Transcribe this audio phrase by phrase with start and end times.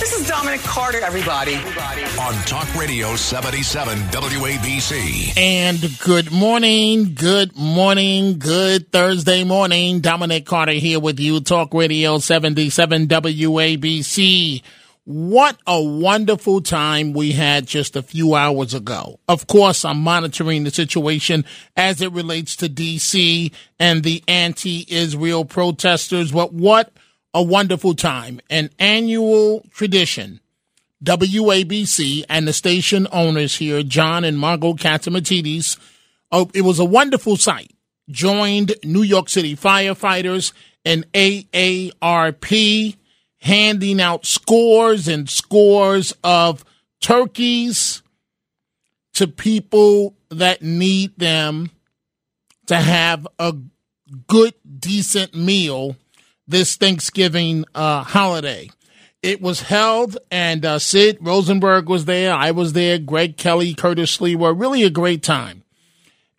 [0.00, 1.56] This is Dominic Carter, everybody.
[1.56, 5.36] On Talk Radio 77 WABC.
[5.36, 10.00] And good morning, good morning, good Thursday morning.
[10.00, 14.62] Dominic Carter here with you, Talk Radio 77 WABC.
[15.04, 19.20] What a wonderful time we had just a few hours ago.
[19.28, 21.44] Of course, I'm monitoring the situation
[21.76, 26.90] as it relates to DC and the anti Israel protesters, but what
[27.34, 28.40] a wonderful time.
[28.50, 30.40] An annual tradition.
[31.02, 35.78] WABC and the station owners here, John and Margot Catsimatidis,
[36.30, 37.72] oh, it was a wonderful sight.
[38.10, 40.52] Joined New York City firefighters
[40.84, 42.96] and AARP
[43.40, 46.64] handing out scores and scores of
[47.00, 48.02] turkeys
[49.14, 51.70] to people that need them
[52.66, 53.54] to have a
[54.26, 55.96] good, decent meal
[56.50, 58.70] this Thanksgiving uh, holiday.
[59.22, 62.32] It was held, and uh, Sid Rosenberg was there.
[62.32, 62.98] I was there.
[62.98, 65.62] Greg Kelly, Curtis Sliwa really a great time.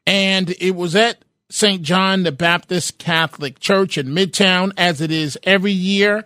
[0.07, 1.83] And it was at St.
[1.83, 6.25] John the Baptist Catholic Church in Midtown, as it is every year.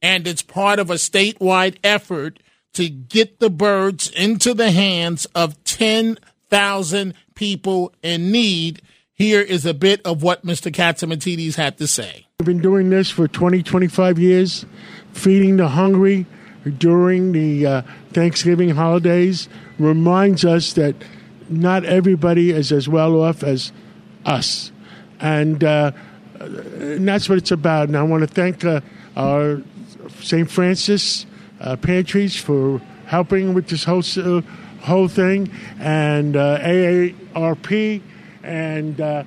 [0.00, 2.38] And it's part of a statewide effort
[2.74, 8.80] to get the birds into the hands of 10,000 people in need.
[9.16, 10.70] Here is a bit of what Mr.
[10.70, 12.26] Catsimatidis had to say.
[12.38, 14.66] We've been doing this for 20, 25 years,
[15.14, 16.26] feeding the hungry
[16.76, 17.82] during the uh,
[18.12, 20.96] Thanksgiving holidays reminds us that
[21.48, 23.72] not everybody is as well off as
[24.26, 24.70] us.
[25.18, 25.92] And, uh,
[26.38, 27.88] and that's what it's about.
[27.88, 28.82] And I want to thank uh,
[29.16, 29.62] our
[30.20, 30.50] St.
[30.50, 31.24] Francis
[31.60, 34.42] uh, pantries for helping with this whole, uh,
[34.82, 38.02] whole thing, and uh, AARP,
[38.46, 39.24] and uh,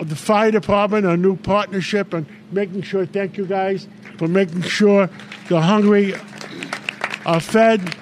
[0.00, 3.86] the fire department, a new partnership, and making sure, thank you guys
[4.18, 5.08] for making sure
[5.48, 6.14] the hungry
[7.26, 7.94] are fed.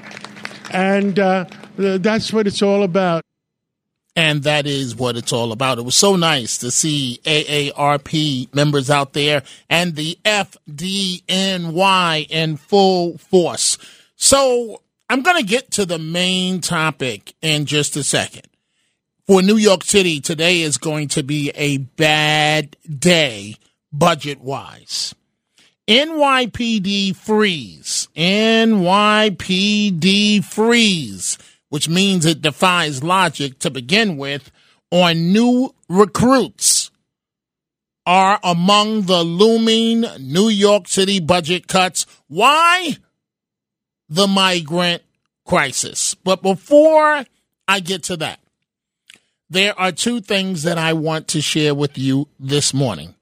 [0.72, 3.24] And uh, that's what it's all about.
[4.14, 5.78] And that is what it's all about.
[5.78, 13.18] It was so nice to see AARP members out there and the FDNY in full
[13.18, 13.78] force.
[14.16, 18.49] So I'm going to get to the main topic in just a second.
[19.30, 23.54] For New York City, today is going to be a bad day
[23.92, 25.14] budget wise.
[25.86, 28.08] NYPD freeze.
[28.16, 28.82] NYPD
[30.42, 34.50] freeze, which means it defies logic to begin with,
[34.90, 36.90] on new recruits
[38.04, 42.04] are among the looming New York City budget cuts.
[42.26, 42.96] Why?
[44.08, 45.04] The migrant
[45.46, 46.16] crisis.
[46.16, 47.24] But before
[47.68, 48.40] I get to that,
[49.50, 53.14] there are two things that I want to share with you this morning.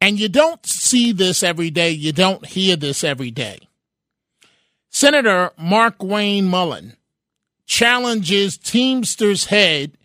[0.00, 1.90] And you don't see this every day.
[1.90, 3.58] You don't hear this every day.
[4.88, 6.96] Senator Markwayne Mullin
[7.66, 9.98] challenges Teamsters head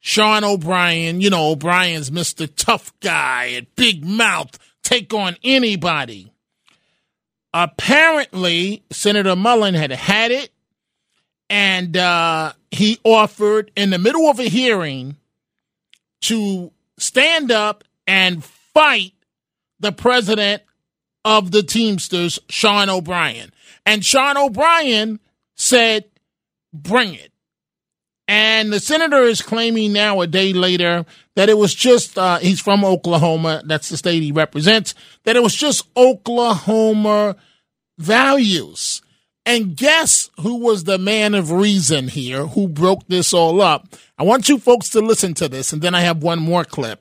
[0.00, 1.20] Sean O'Brien.
[1.20, 2.48] You know, O'Brien's Mr.
[2.54, 6.32] Tough Guy and Big Mouth, take on anybody.
[7.52, 10.50] Apparently, Senator Mullen had had it,
[11.48, 15.16] and uh, he offered in the middle of a hearing
[16.22, 19.12] to stand up and fight
[19.80, 20.62] the president
[21.24, 23.52] of the Teamsters, Sean O'Brien.
[23.84, 25.20] And Sean O'Brien
[25.54, 26.04] said,
[26.72, 27.32] bring it.
[28.28, 31.06] And the senator is claiming now, a day later,
[31.36, 34.94] that it was just, uh, he's from Oklahoma, that's the state he represents,
[35.24, 37.36] that it was just Oklahoma
[37.98, 39.02] values.
[39.46, 43.86] And guess who was the man of reason here who broke this all up?
[44.18, 47.00] I want you folks to listen to this, and then I have one more clip.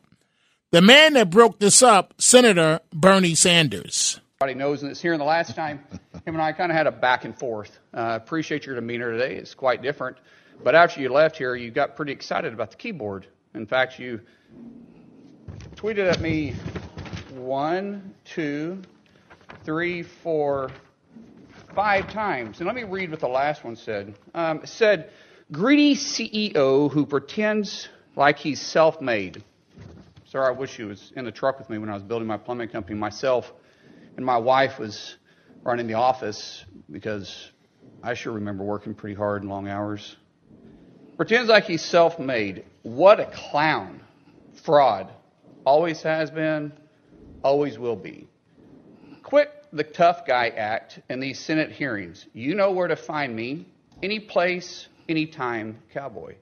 [0.70, 4.20] The man that broke this up, Senator Bernie Sanders.
[4.40, 5.14] Everybody knows, this here.
[5.14, 5.80] And the last time,
[6.26, 7.80] him and I kind of had a back and forth.
[7.92, 9.36] Uh, appreciate your demeanor today.
[9.36, 10.18] It's quite different.
[10.64, 13.26] But after you left here, you got pretty excited about the keyboard.
[13.56, 14.22] In fact, you
[15.76, 16.54] tweeted at me
[17.34, 18.84] one, two,
[19.64, 20.70] three, four,
[21.76, 22.60] five times.
[22.60, 24.16] And let me read what the last one said.
[24.34, 25.12] Um, it said,
[25.52, 29.44] greedy CEO who pretends like he's self made.
[30.26, 32.38] Sir, I wish you was in the truck with me when I was building my
[32.38, 33.52] plumbing company myself,
[34.16, 35.18] and my wife was
[35.64, 37.52] running the office because
[38.02, 40.16] I sure remember working pretty hard and long hours.
[41.18, 42.66] Pretends like he's self made.
[42.84, 44.02] What a clown.
[44.64, 45.12] Fraud.
[45.66, 46.72] Always has been,
[47.44, 48.28] always will be.
[49.24, 52.26] Quit the tough guy act in these Senate hearings.
[52.34, 53.66] You know where to find me.
[54.02, 56.36] Any place, anytime, cowboy.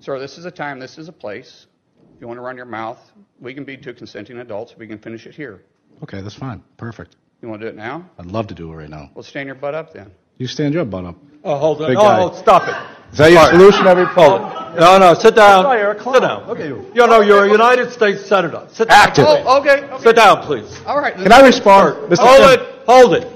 [0.00, 1.66] Sir, this is a time, this is a place.
[2.14, 2.98] If you want to run your mouth,
[3.40, 4.74] we can be two consenting adults.
[4.76, 5.62] We can finish it here.
[6.02, 6.62] Okay, that's fine.
[6.76, 7.16] Perfect.
[7.42, 8.08] You want to do it now?
[8.18, 9.10] I'd love to do it right now.
[9.14, 10.10] Well, stand your butt up then.
[10.36, 11.16] You stand your butt up.
[11.44, 11.88] Oh, hold on.
[11.88, 12.22] Big Oh, guy.
[12.22, 12.97] oh, stop it.
[13.12, 13.56] Is that your Sorry.
[13.56, 14.80] solution every Hold it.
[14.80, 15.64] No, no, sit down.
[15.98, 16.46] Sit down.
[16.46, 16.86] Look at you.
[16.94, 18.66] You know, you're a United States Senator.
[18.70, 19.08] Sit down.
[19.08, 19.24] Active.
[19.26, 19.82] Oh, okay.
[19.84, 20.02] okay.
[20.02, 20.80] Sit down, please.
[20.86, 21.14] All right.
[21.14, 21.96] Can I respond?
[22.10, 22.18] Mr.
[22.18, 22.66] Hold Chairman?
[22.66, 22.86] it.
[22.86, 23.32] Hold it.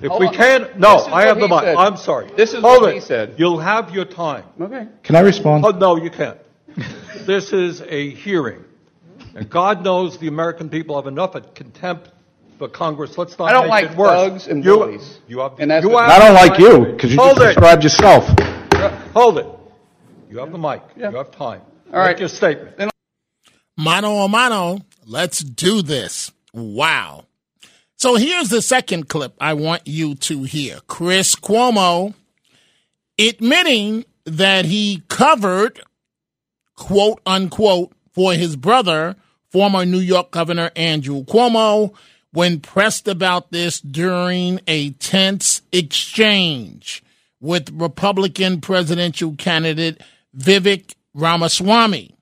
[0.00, 0.34] If Hold we on.
[0.34, 1.60] can't, no, This is I have the he mic.
[1.62, 1.76] said.
[1.76, 2.30] I'm sorry.
[2.36, 2.94] This is Hold what it.
[2.94, 3.34] he said.
[3.36, 4.44] You'll have your time.
[4.60, 4.86] Okay.
[5.02, 5.64] Can I respond?
[5.64, 6.38] Oh, no, you can't.
[7.26, 8.64] this is a hearing.
[9.34, 12.10] And God knows the American people have enough of contempt
[12.58, 13.16] for Congress.
[13.16, 14.10] Let's not I don't make like it worse.
[14.10, 15.18] thugs and you, bullies.
[15.28, 16.60] You have, And that's you the- have I don't the like mic.
[16.60, 17.48] you because you Hold just it.
[17.54, 18.28] described yourself.
[19.14, 19.46] Hold it.
[20.30, 20.82] You have the mic.
[20.96, 21.10] Yeah.
[21.10, 21.62] You have time.
[21.92, 22.10] All right.
[22.10, 22.90] Make your statement.
[23.76, 26.32] Mano a mano, let's do this.
[26.52, 27.24] Wow.
[27.96, 30.78] So here's the second clip I want you to hear.
[30.86, 32.14] Chris Cuomo
[33.18, 35.80] admitting that he covered,
[36.76, 39.16] quote unquote, for his brother,
[39.50, 41.92] former New York Governor Andrew Cuomo,
[42.32, 47.02] when pressed about this during a tense exchange
[47.40, 50.02] with Republican presidential candidate
[50.36, 52.14] Vivek Ramaswamy.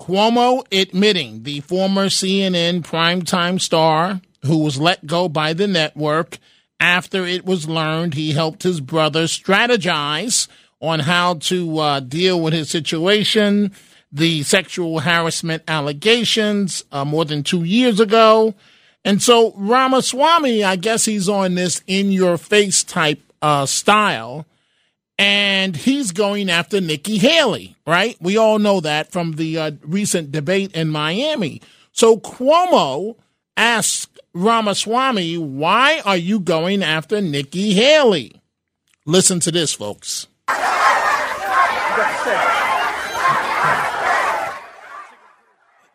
[0.00, 6.38] Cuomo admitting the former CNN primetime star who was let go by the network
[6.80, 10.46] after it was learned he helped his brother strategize
[10.80, 13.72] on how to uh, deal with his situation,
[14.12, 18.54] the sexual harassment allegations uh, more than two years ago.
[19.04, 24.46] And so Ramaswamy, I guess he's on this in your face type uh, style
[25.18, 28.16] and he's going after Nikki Haley, right?
[28.20, 31.60] We all know that from the uh, recent debate in Miami.
[31.92, 33.16] So Cuomo
[33.56, 38.40] asked Ramaswamy, why are you going after Nikki Haley?
[39.04, 40.28] Listen to this, folks.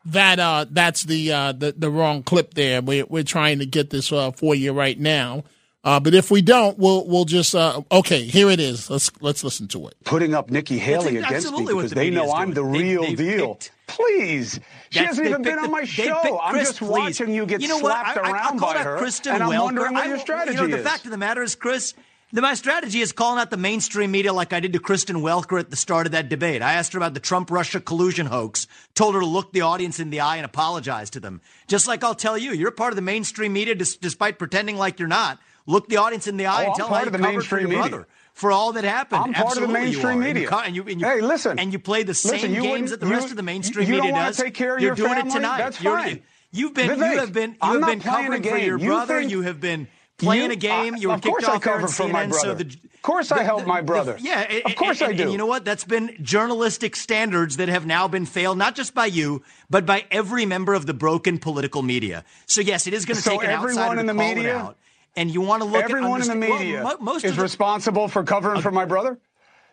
[0.06, 2.82] That uh, that's the uh, the the wrong clip there.
[2.82, 5.44] We're we're trying to get this uh, for you right now.
[5.86, 8.24] Uh, but if we don't, we'll we'll just uh, okay.
[8.24, 8.90] Here it is.
[8.90, 9.96] Let's let's listen to it.
[10.04, 13.18] putting up Nikki Haley against me absolutely because the they know I'm the real they've
[13.18, 13.56] deal.
[13.56, 14.60] picked- Please,
[14.90, 16.20] she hasn't even been picked on my show.
[16.24, 16.90] picked I'm just please.
[16.90, 19.36] watching you get you know slapped I, I, around I'll call by that her, Kristen
[19.36, 19.64] and I'm Welker.
[19.66, 20.84] wondering what I your strategy you know, is.
[20.84, 22.00] The fact of the matter is, Chris, the,
[22.42, 25.70] my strategy is calling out the mainstream media like I did to Kristen Welker at
[25.70, 26.62] the start of that debate.
[26.62, 28.66] I asked her about the Trump-Russia collusion hoax,
[28.96, 31.42] told her to look the audience in the eye and apologize to them.
[31.68, 34.98] Just like I'll tell you, you're part of the mainstream media dis- despite pretending like
[35.00, 35.40] you're not.
[35.66, 37.46] Look the audience in the eye Oh, and tell part them of how the covered
[37.46, 37.90] for mainstream your media.
[37.98, 38.08] brother.
[38.34, 40.50] For all that happened, I'm part of the you mainstream you media.
[40.52, 41.60] And you, and you, Hey, listen.
[41.60, 44.12] And you play the same you games that the rest of the mainstream you media
[44.12, 44.38] does.
[44.38, 45.30] take care of You're your doing family?
[45.30, 45.58] it tonight.
[45.60, 46.24] That's You're- fine.
[46.52, 49.20] You've been, Vivek, you have been, you I'm have been covering for your You brother.
[49.20, 49.88] think- you have been
[50.18, 50.96] playing You- a game.
[50.96, 52.34] I- You were of kicked course I off air cover on for my CNN.
[52.34, 52.64] So brother.
[52.64, 54.18] the, Of course I the- help the- my the- brother.
[54.20, 55.24] yeah, Of course and, I do.
[55.24, 55.66] And you know what?
[55.66, 60.06] That's been journalistic standards that have now been failed, not just by you, but by
[60.12, 62.24] every member of the broken political media.
[62.46, 64.32] So yes, it is going to So take an everyone outsider in to the call
[64.32, 64.78] it media- out.
[65.16, 68.08] And you want to look Everyone at in the media well, most is the, responsible
[68.08, 69.20] for covering for my brother.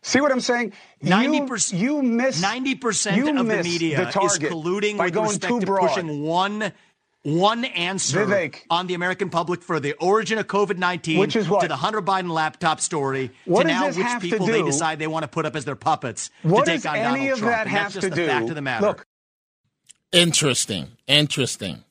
[0.02, 0.72] See what I'm saying?
[1.02, 1.80] Ninety You- percent.
[1.80, 2.42] You miss.
[2.42, 5.88] Ninety percent of the media the is colluding with respect to broad.
[5.88, 6.72] pushing one
[7.22, 8.60] one answer Vivek.
[8.70, 11.60] on the American public for the origin of COVID nineteen, Which is what?
[11.62, 15.24] to the Hunter Biden laptop story, What to now which people they decide they want
[15.24, 17.52] to put up as their puppets What to take on any Donald of Trump.
[17.52, 18.26] that and that's have just to the do?
[18.26, 18.86] fact of the matter.
[18.86, 19.06] Look,
[20.12, 20.88] Interesting.
[21.06, 21.84] Interesting.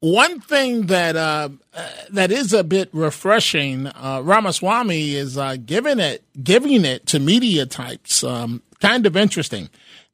[0.00, 5.98] One thing that uh, uh, that is a bit refreshing, uh, Ramaswamy is uh, giving
[5.98, 8.24] it giving it to media types.
[8.24, 9.68] Um, kind of interesting.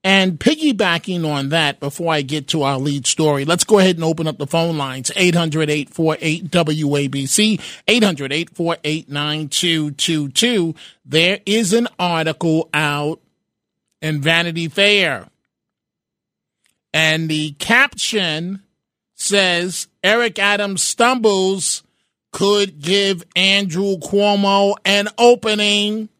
[0.06, 4.04] And piggybacking on that, before I get to our lead story, let's go ahead and
[4.04, 10.76] open up the phone lines 800 848 WABC, 800 848 9222.
[11.04, 13.20] There is an article out
[14.00, 15.26] in Vanity Fair.
[16.94, 18.62] And the caption
[19.16, 21.82] says Eric Adams stumbles
[22.30, 26.10] could give Andrew Cuomo an opening.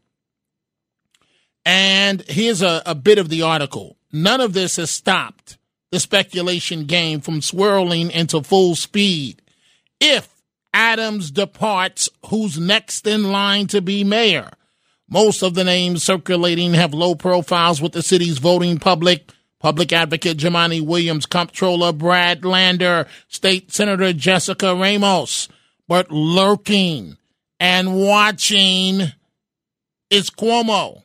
[1.67, 3.97] And here's a, a bit of the article.
[4.13, 5.59] None of this has stopped
[5.91, 9.43] the speculation game from swirling into full speed.
[10.01, 10.29] If
[10.73, 14.51] Adams departs, who's next in line to be mayor?
[15.09, 19.33] Most of the names circulating have low profiles with the city's voting public.
[19.59, 25.49] Public Advocate Jumaane Williams, Comptroller Brad Lander, State Senator Jessica Ramos.
[25.89, 27.17] But lurking
[27.59, 29.13] and watching
[30.11, 31.03] is Cuomo,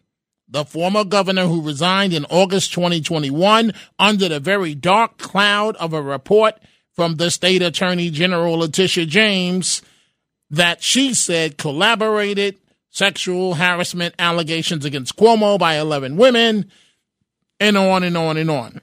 [0.51, 6.01] the former governor who resigned in August 2021 under the very dark cloud of a
[6.01, 6.55] report
[6.93, 9.81] from the state attorney general Letitia James
[10.49, 12.57] that she said collaborated
[12.89, 16.69] sexual harassment allegations against Cuomo by 11 women,
[17.61, 18.81] and on and on and on.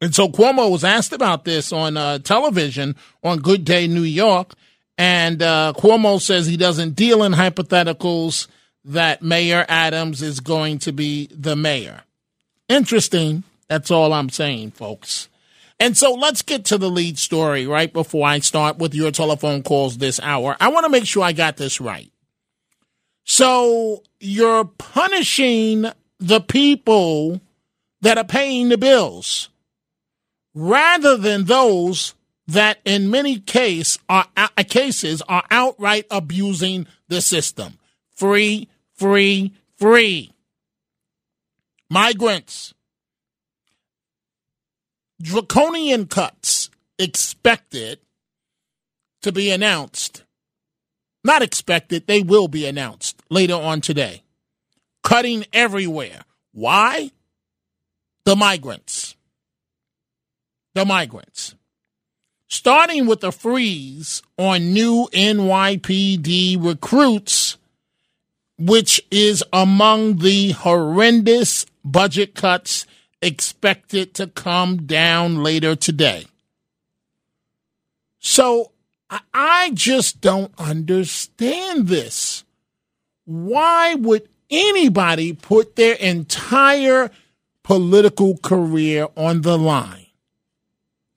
[0.00, 4.54] And so Cuomo was asked about this on uh, television on Good Day New York,
[4.98, 8.48] and uh, Cuomo says he doesn't deal in hypotheticals
[8.84, 12.02] that Mayor Adams is going to be the mayor.
[12.68, 13.44] Interesting.
[13.68, 15.28] That's all I'm saying, folks.
[15.80, 19.62] And so let's get to the lead story right before I start with your telephone
[19.62, 20.56] calls this hour.
[20.60, 22.10] I want to make sure I got this right.
[23.24, 25.86] So you're punishing
[26.20, 27.40] the people
[28.02, 29.48] that are paying the bills
[30.54, 32.14] rather than those
[32.46, 37.78] that in many case are, uh, cases are outright abusing the system.
[38.14, 40.32] Free, free, free.
[41.90, 42.74] Migrants.
[45.20, 48.00] Draconian cuts expected
[49.22, 50.24] to be announced
[51.24, 54.22] not expected, they will be announced later on today.
[55.02, 56.20] Cutting everywhere.
[56.52, 57.10] Why?
[58.26, 59.16] The migrants.
[60.74, 61.54] The migrants.
[62.48, 67.56] Starting with a freeze on new NYPD recruits,
[68.58, 72.86] which is among the horrendous budget cuts
[73.20, 76.26] expected to come down later today.
[78.20, 78.70] So
[79.32, 82.44] I just don't understand this.
[83.24, 87.10] Why would anybody put their entire
[87.62, 90.06] political career on the line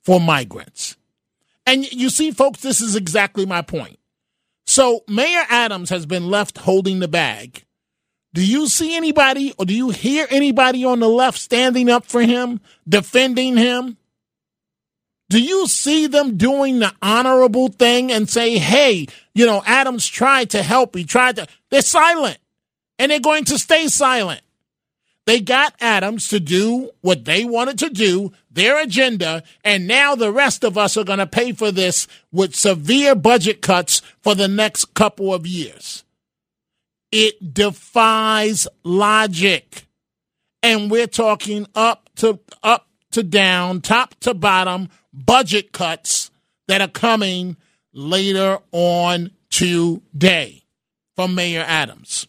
[0.03, 0.95] for migrants?
[1.65, 3.96] And you see, folks, this is exactly my point.
[4.77, 7.65] So Mayor Adams has been left holding the bag.
[8.35, 12.21] Do you see anybody or do you hear anybody on the left standing up for
[12.21, 13.97] him, defending him?
[15.31, 20.51] Do you see them doing the honorable thing and say, hey, you know, Adams tried
[20.51, 20.95] to help.
[20.95, 21.47] He tried to.
[21.71, 22.37] They're silent
[22.99, 24.41] and they're going to stay silent.
[25.27, 30.31] They got Adams to do what they wanted to do, their agenda, and now the
[30.31, 34.47] rest of us are going to pay for this with severe budget cuts for the
[34.47, 36.05] next couple of years.
[37.11, 39.85] It defies logic.
[40.63, 46.31] And we're talking up to up to down, top to bottom, budget cuts
[46.69, 47.57] that are coming
[47.91, 50.63] later on today
[51.17, 52.27] from Mayor Adams.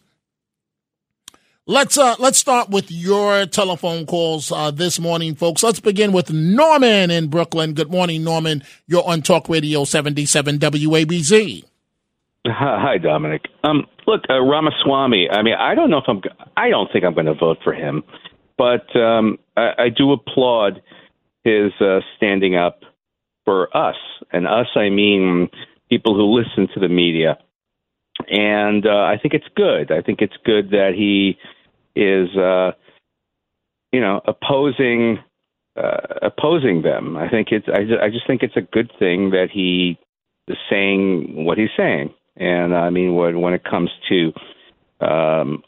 [1.69, 5.61] Let's uh, let's start with your telephone calls uh, this morning, folks.
[5.61, 7.75] Let's begin with Norman in Brooklyn.
[7.75, 8.63] Good morning, Norman.
[8.87, 11.63] You're on Talk Radio 77 WABC.
[12.47, 13.43] Hi, Dominic.
[13.63, 15.29] Um, look, uh, Ramaswamy.
[15.29, 16.23] I mean, I don't know if I'm.
[16.57, 18.01] I don't think I'm going to vote for him,
[18.57, 20.81] but um, I, I do applaud
[21.43, 22.79] his uh, standing up
[23.45, 23.97] for us.
[24.33, 25.49] And us, I mean
[25.87, 27.37] people who listen to the media.
[28.27, 29.91] And uh, I think it's good.
[29.91, 31.37] I think it's good that he
[31.95, 32.71] is, uh,
[33.91, 35.19] you know, opposing
[35.75, 37.17] uh, opposing them.
[37.17, 37.67] I think it's.
[37.67, 39.97] I just, I just think it's a good thing that he
[40.47, 42.13] is saying what he's saying.
[42.35, 44.33] And I mean, when when it comes to
[44.99, 45.63] um,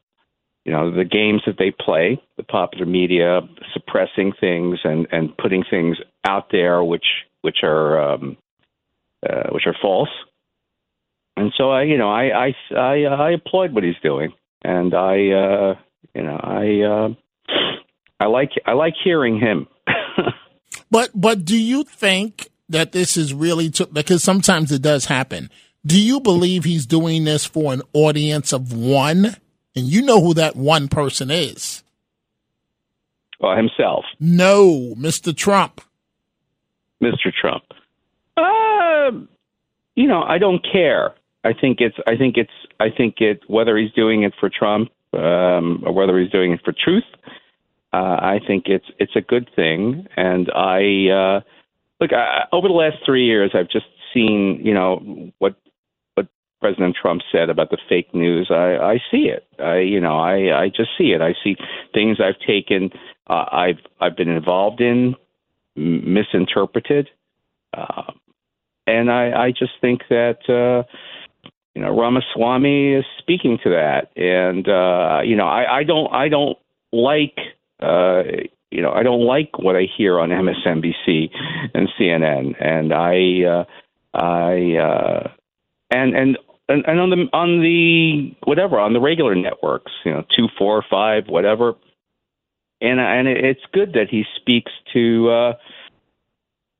[0.65, 3.41] you know the games that they play, the popular media
[3.73, 7.05] suppressing things and and putting things out there which
[7.41, 8.37] which are um,
[9.27, 10.09] uh, which are false.
[11.37, 15.29] And so I, you know, I I I, I applaud what he's doing, and I,
[15.29, 15.75] uh,
[16.15, 17.09] you know, I uh,
[18.19, 19.67] I like I like hearing him.
[20.91, 25.49] but but do you think that this is really to, because sometimes it does happen?
[25.85, 29.35] Do you believe he's doing this for an audience of one?
[29.75, 31.81] And you know who that one person is.
[33.39, 34.05] Well, himself.
[34.19, 35.35] No, Mr.
[35.35, 35.81] Trump.
[37.01, 37.31] Mr.
[37.33, 37.63] Trump?
[38.37, 39.11] Uh,
[39.95, 41.15] you know, I don't care.
[41.43, 41.95] I think it's.
[42.05, 42.51] I think it's.
[42.79, 43.41] I think it.
[43.47, 47.03] Whether he's doing it for Trump um, or whether he's doing it for truth,
[47.93, 48.85] uh, I think it's.
[48.99, 50.07] It's a good thing.
[50.15, 51.41] And I uh,
[51.99, 54.61] look I, over the last three years, I've just seen.
[54.63, 55.55] You know what
[56.15, 56.27] what
[56.61, 58.47] President Trump said about the fake news.
[58.49, 59.45] I, I see it.
[59.59, 61.21] I you know I I just see it.
[61.21, 61.55] I see
[61.93, 62.91] things I've taken.
[63.27, 65.15] Uh, I've I've been involved in
[65.75, 67.09] misinterpreted.
[67.73, 68.11] Uh,
[68.87, 70.83] and I, I just think that uh,
[71.75, 76.27] you know Ramaswamy is speaking to that, and uh, you know I, I don't I
[76.27, 76.57] don't
[76.91, 77.37] like
[77.81, 78.23] uh,
[78.69, 81.29] you know I don't like what I hear on MSNBC
[81.73, 83.65] and CNN, and I uh,
[84.13, 85.31] I uh,
[85.89, 86.37] and and
[86.67, 91.27] and, on the on the whatever on the regular networks, you know, two, four, five,
[91.27, 91.75] whatever.
[92.81, 95.53] And and it's good that he speaks to uh,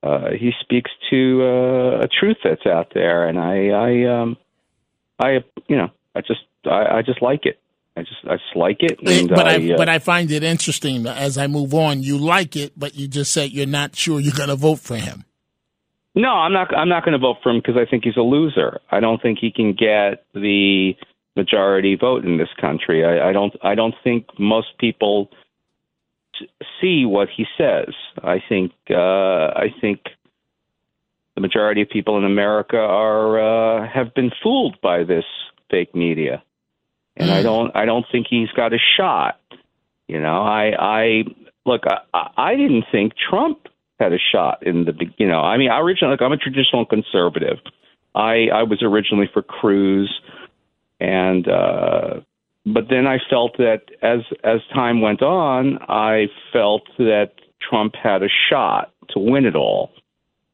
[0.04, 4.38] uh, he speaks to uh, a truth that's out there, and I I um
[5.22, 7.60] I you know I just I, I just like it.
[7.96, 9.00] I just I just like it.
[9.06, 12.04] And but I, I uh, but I find it interesting as I move on.
[12.04, 14.96] You like it, but you just said you're not sure you're going to vote for
[14.96, 15.26] him.
[16.16, 16.76] No, I'm not.
[16.76, 18.80] I'm not going to vote for him because I think he's a loser.
[18.92, 20.94] I don't think he can get the
[21.36, 23.06] majority vote in this country.
[23.06, 23.54] I, I don't.
[23.64, 25.30] I don't think most people
[26.82, 27.94] see what he says.
[28.24, 28.72] I think.
[28.90, 30.02] Uh, I think
[31.36, 33.40] the majority of people in America are
[33.84, 35.26] uh, have been fooled by this
[35.70, 36.44] fake media,
[37.16, 37.76] and I don't.
[37.76, 39.40] I don't think he's got a shot.
[40.08, 40.74] You know, I.
[40.78, 41.24] I
[41.66, 41.84] look.
[42.14, 43.68] I, I didn't think Trump
[44.02, 46.86] had a shot in the you know I mean I originally like I'm a traditional
[46.86, 47.60] conservative.
[48.16, 50.12] I I was originally for Cruz
[51.00, 52.22] and uh
[52.66, 58.24] but then I felt that as as time went on I felt that Trump had
[58.24, 59.92] a shot to win it all.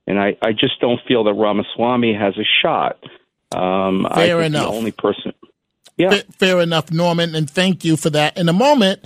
[0.07, 2.97] And I I just don't feel that Ramaswamy has a shot.
[3.55, 4.71] Um I Fair think enough.
[4.71, 5.33] the only person
[5.97, 6.09] Yeah.
[6.11, 8.37] Fa- Fair enough, Norman, and thank you for that.
[8.37, 9.05] In a moment,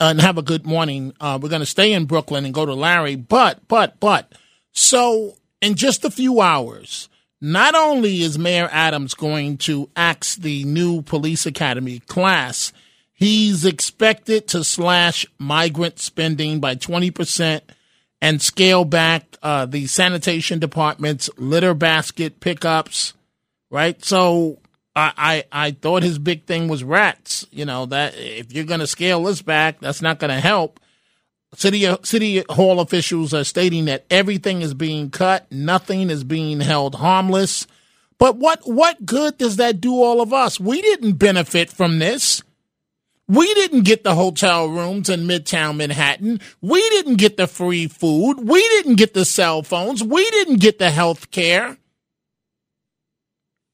[0.00, 1.12] uh, and have a good morning.
[1.20, 4.32] Uh, we're going to stay in Brooklyn and go to Larry, but, but, but,
[4.72, 10.64] so in just a few hours, not only is Mayor Adams going to axe the
[10.64, 12.72] new police academy class,
[13.12, 17.60] he's expected to slash migrant spending by 20%
[18.20, 23.14] and scale back uh, the sanitation department's litter basket pickups,
[23.70, 24.04] right?
[24.04, 24.58] So
[24.94, 27.46] I, I, I thought his big thing was rats.
[27.50, 30.80] You know that if you're going to scale this back, that's not going to help.
[31.56, 36.94] City city hall officials are stating that everything is being cut, nothing is being held
[36.94, 37.66] harmless.
[38.18, 40.60] But what what good does that do all of us?
[40.60, 42.42] We didn't benefit from this.
[43.30, 46.40] We didn't get the hotel rooms in Midtown Manhattan.
[46.60, 48.38] We didn't get the free food.
[48.40, 50.02] We didn't get the cell phones.
[50.02, 51.76] We didn't get the health care.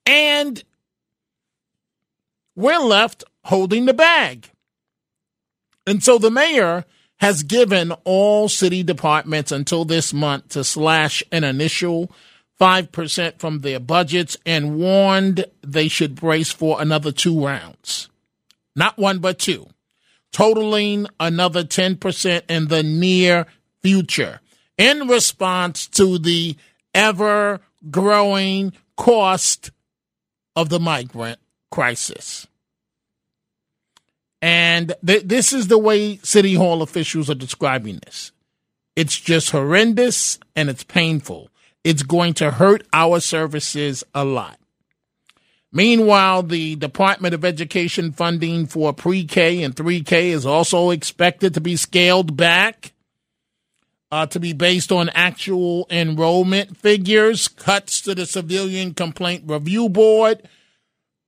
[0.05, 0.63] And
[2.55, 4.51] we're left holding the bag.
[5.87, 6.85] And so the mayor
[7.21, 12.13] has given all city departments until this month to slash an initial
[12.61, 18.11] 5% from their budgets and warned they should brace for another two rounds.
[18.77, 19.67] Not one, but two,
[20.33, 23.47] totaling another 10% in the near
[23.83, 24.41] future
[24.77, 26.57] in response to the
[26.95, 27.61] ever
[27.91, 29.71] growing cost
[30.55, 31.39] of the migrant
[31.71, 32.47] crisis.
[34.43, 38.33] And th- this is the way City Hall officials are describing this.
[38.95, 41.51] It's just horrendous and it's painful.
[41.85, 44.59] It's going to hurt our services a lot.
[45.77, 51.61] Meanwhile, the Department of Education funding for pre K and 3K is also expected to
[51.61, 52.95] be scaled back
[54.11, 60.49] uh, to be based on actual enrollment figures, cuts to the Civilian Complaint Review Board,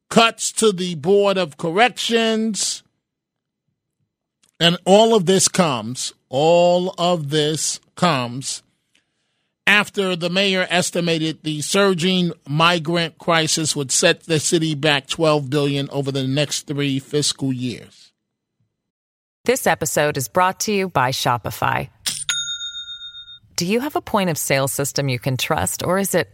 [0.08, 2.82] cuts to the Board of Corrections.
[4.58, 8.62] And all of this comes, all of this comes
[9.68, 15.90] after the mayor estimated the surging migrant crisis would set the city back 12 billion
[15.90, 18.10] over the next 3 fiscal years.
[19.44, 21.90] This episode is brought to you by Shopify.
[23.56, 26.30] Do you have a point of sale system you can trust, or is it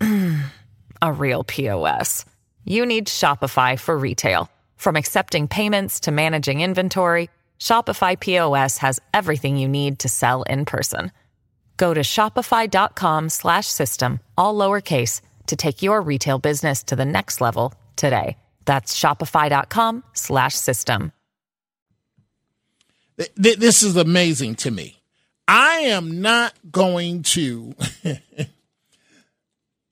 [1.02, 2.24] a real POS?
[2.64, 4.50] You need Shopify for retail.
[4.76, 10.66] From accepting payments to managing inventory, Shopify POS has everything you need to sell in
[10.66, 11.10] person.
[11.76, 17.40] Go to shopify.com slash system, all lowercase, to take your retail business to the next
[17.40, 18.36] level today.
[18.64, 21.12] That's shopify.com slash system.
[23.18, 25.00] Th- th- This is amazing to me.
[25.48, 27.74] I am not going to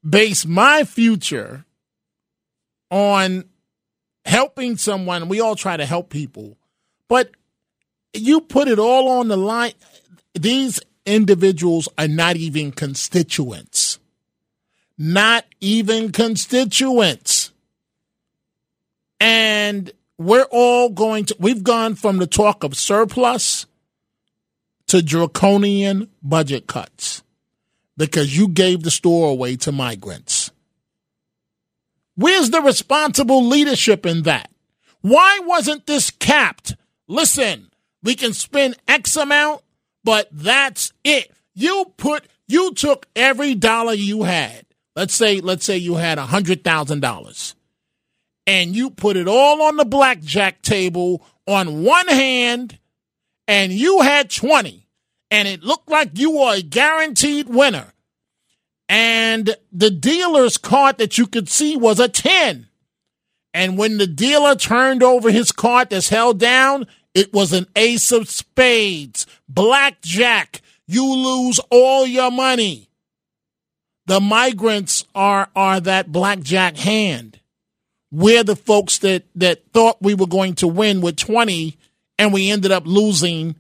[0.08, 1.64] base my future
[2.90, 3.44] on
[4.24, 5.28] helping someone.
[5.28, 6.56] We all try to help people,
[7.08, 7.30] but
[8.12, 9.72] you put it all on the line.
[10.34, 13.98] These individuals are not even constituents.
[14.96, 17.50] Not even constituents.
[19.20, 23.66] And we're all going to, we've gone from the talk of surplus
[24.86, 27.22] to draconian budget cuts
[27.96, 30.50] because you gave the store away to migrants.
[32.16, 34.50] Where's the responsible leadership in that?
[35.00, 36.76] Why wasn't this capped?
[37.08, 37.70] Listen,
[38.02, 39.62] we can spend X amount,
[40.04, 41.30] but that's it.
[41.54, 44.66] You put you took every dollar you had.
[44.94, 47.54] Let's say let's say you had a hundred thousand dollars,
[48.46, 52.78] and you put it all on the blackjack table on one hand,
[53.48, 54.86] and you had twenty,
[55.30, 57.94] and it looked like you were a guaranteed winner.
[58.88, 62.68] And the dealer's card that you could see was a 10.
[63.54, 68.12] And when the dealer turned over his card that's held down, it was an ace
[68.12, 70.60] of spades, blackjack.
[70.86, 72.88] You lose all your money.
[74.06, 77.40] The migrants are, are that blackjack hand.
[78.10, 81.76] We're the folks that, that thought we were going to win with 20
[82.18, 83.56] and we ended up losing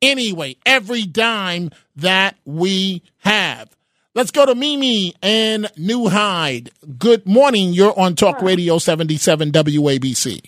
[0.00, 3.70] anyway, every dime that we have.
[4.14, 6.70] Let's go to Mimi and New Hyde.
[6.98, 7.74] Good morning.
[7.74, 10.40] You're on Talk Radio 77 WABC.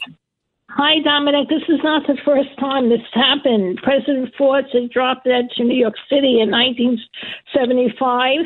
[0.70, 1.48] Hi, Dominic.
[1.48, 3.80] This is not the first time this happened.
[3.82, 8.40] President Ford had dropped dead to New York City in 1975.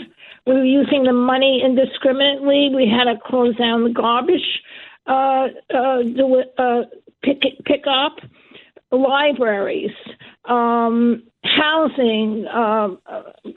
[0.47, 2.71] We were using the money indiscriminately.
[2.75, 4.63] We had to close down the garbage
[5.09, 6.83] uh, uh, do, uh,
[7.23, 8.17] pick, pick up
[8.93, 9.91] libraries.
[10.45, 12.89] Um, housing, uh,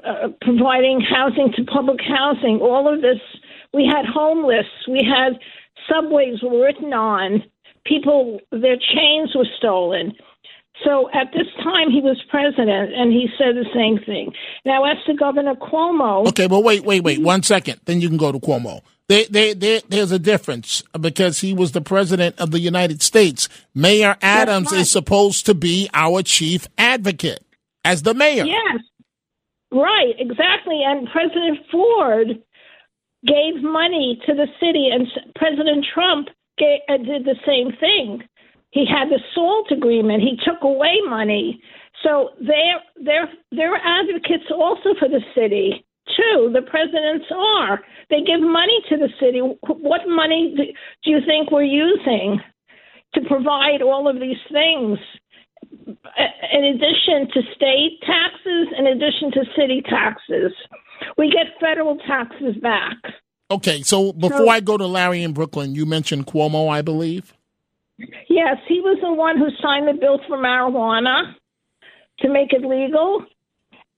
[0.04, 3.20] uh, providing housing to public housing, all of this.
[3.76, 4.66] We had homeless.
[4.88, 5.40] We had
[5.88, 7.44] subways were written on.
[7.86, 10.14] People, their chains were stolen.
[10.84, 14.34] So at this time, he was president, and he said the same thing.
[14.66, 17.80] Now, as to Governor Cuomo, okay, but wait, wait, wait, one second.
[17.86, 18.82] Then you can go to Cuomo.
[19.08, 23.48] They, they, they, there's a difference because he was the president of the United States.
[23.74, 24.82] Mayor Adams right.
[24.82, 27.46] is supposed to be our chief advocate
[27.86, 28.46] as the mayor.
[28.46, 28.80] Yes,
[29.72, 30.82] right, exactly.
[30.84, 32.28] And President Ford
[33.26, 38.24] gave money to the city, and President Trump uh, Uh, did the same thing.
[38.72, 40.22] He had the SALT agreement.
[40.22, 41.62] He took away money.
[42.04, 46.52] So they're they're they're advocates also for the city too.
[46.54, 47.82] The presidents are.
[48.10, 49.40] They give money to the city.
[49.40, 50.56] What money
[51.04, 52.40] do you think we're using
[53.14, 55.00] to provide all of these things?
[56.54, 60.52] In addition to state taxes, in addition to city taxes,
[61.18, 62.98] we get federal taxes back.
[63.52, 67.34] Okay, so before so, I go to Larry in Brooklyn, you mentioned Cuomo, I believe.
[68.28, 71.34] Yes, he was the one who signed the bill for marijuana
[72.20, 73.24] to make it legal.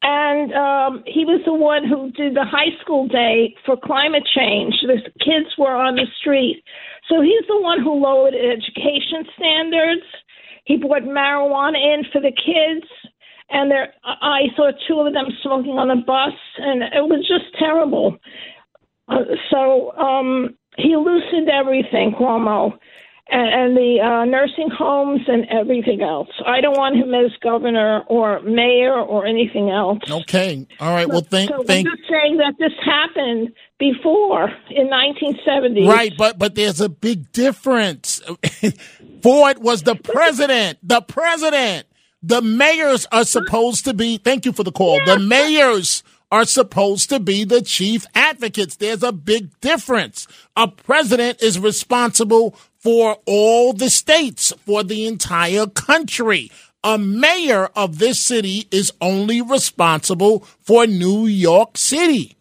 [0.03, 4.75] And um, he was the one who did the high school day for climate change.
[4.81, 6.63] The kids were on the street.
[7.09, 10.05] So he's the one who lowered education standards.
[10.65, 12.85] He brought marijuana in for the kids.
[13.49, 17.57] And there, I saw two of them smoking on a bus, and it was just
[17.57, 18.17] terrible.
[19.51, 22.77] So um, he loosened everything, Cuomo
[23.29, 26.29] and, and the uh, nursing homes and everything else.
[26.45, 29.99] I don't want him as governor or mayor or anything else.
[30.09, 30.65] Okay.
[30.79, 31.07] All right.
[31.07, 31.49] Well, thank.
[31.49, 31.87] So thank.
[31.87, 35.87] I'm just saying that this happened before in 1970.
[35.87, 38.21] Right, but but there's a big difference.
[39.23, 40.79] Ford was the president.
[40.83, 41.87] The president.
[42.23, 44.17] The mayors are supposed to be.
[44.17, 44.97] Thank you for the call.
[44.99, 45.15] Yeah.
[45.15, 48.75] The mayors are supposed to be the chief advocates.
[48.75, 50.27] There's a big difference.
[50.55, 56.51] A president is responsible for all the states, for the entire country.
[56.83, 62.37] A mayor of this city is only responsible for New York City.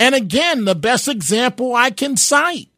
[0.00, 2.68] And again, the best example I can cite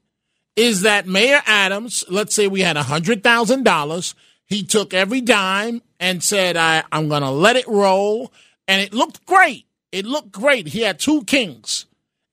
[0.57, 4.15] is that Mayor Adams, let's say we had $100,000.
[4.47, 8.33] He took every dime and said, I, I'm going to let it roll.
[8.67, 9.67] And it looked great.
[9.93, 10.69] It looked great.
[10.69, 11.87] He had two kings.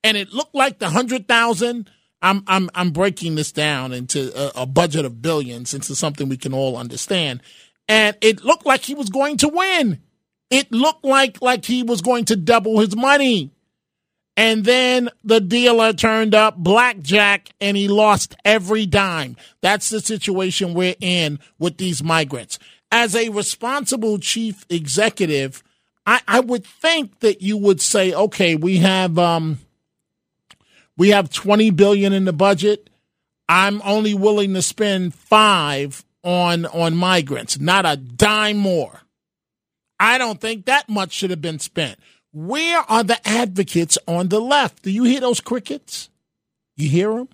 [0.03, 1.89] And it looked like the 100,000
[2.21, 6.37] I'm I'm I'm breaking this down into a, a, budget of billions into something we
[6.37, 7.41] can all understand.
[7.87, 10.01] And it looked like he was going to win.
[10.49, 13.51] It looked like like he was going to double his money.
[14.35, 19.35] And then the dealer turned up blackjack and he lost every dime.
[19.61, 22.59] That's the situation we're in with these migrants.
[22.91, 25.63] As a responsible chief executive,
[26.07, 29.59] I, I would think that you would say, okay, we have um,
[30.95, 32.89] we have 20 billion in the budget.
[33.49, 39.01] I'm only willing to spend 5 on on migrants, not a dime more.
[39.99, 41.99] I don't think that much should have been spent.
[42.31, 44.83] Where are the advocates on the left?
[44.83, 46.09] Do you hear those crickets?
[46.77, 47.29] You hear them?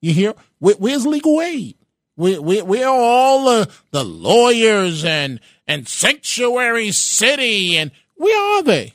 [0.00, 0.34] You hear?
[0.58, 1.76] Where, where's legal aid?
[2.16, 8.94] We we we're all uh, the lawyers and and sanctuary city and where are they?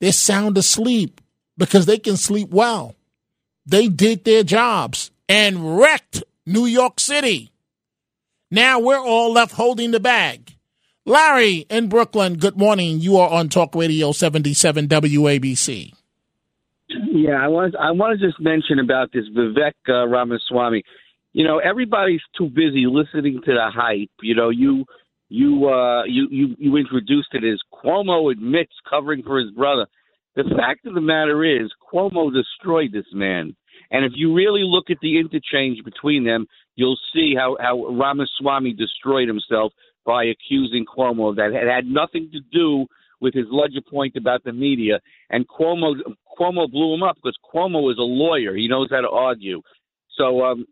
[0.00, 1.20] They're sound asleep
[1.56, 2.94] because they can sleep well.
[3.64, 7.50] They did their jobs and wrecked New York City.
[8.50, 10.52] Now we're all left holding the bag.
[11.04, 13.00] Larry in Brooklyn, good morning.
[13.00, 15.92] You are on Talk Radio 77 WABC.
[16.88, 20.84] Yeah, I want I want to just mention about this Vivek uh, Ramaswamy.
[21.36, 24.08] You know, everybody's too busy listening to the hype.
[24.22, 24.86] You know, you
[25.28, 29.86] you uh, you you you introduced it as Cuomo admits covering for his brother.
[30.34, 33.54] The fact of the matter is, Cuomo destroyed this man.
[33.90, 38.72] And if you really look at the interchange between them, you'll see how, how Ramaswamy
[38.72, 39.74] destroyed himself
[40.06, 41.52] by accusing Cuomo that.
[41.52, 42.86] It had nothing to do
[43.20, 45.00] with his ledger point about the media.
[45.28, 45.96] And Cuomo
[46.40, 48.56] Cuomo blew him up because Cuomo is a lawyer.
[48.56, 49.60] He knows how to argue.
[50.16, 50.64] So um,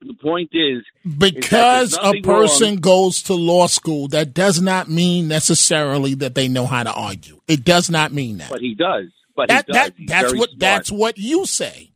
[0.00, 0.82] the point is
[1.18, 2.76] because is a person wrong.
[2.76, 7.40] goes to law school, that does not mean necessarily that they know how to argue.
[7.48, 8.50] It does not mean that.
[8.50, 9.06] But he does.
[9.34, 9.90] But that, he does.
[9.90, 10.60] That, that's what smart.
[10.60, 11.92] that's what you say.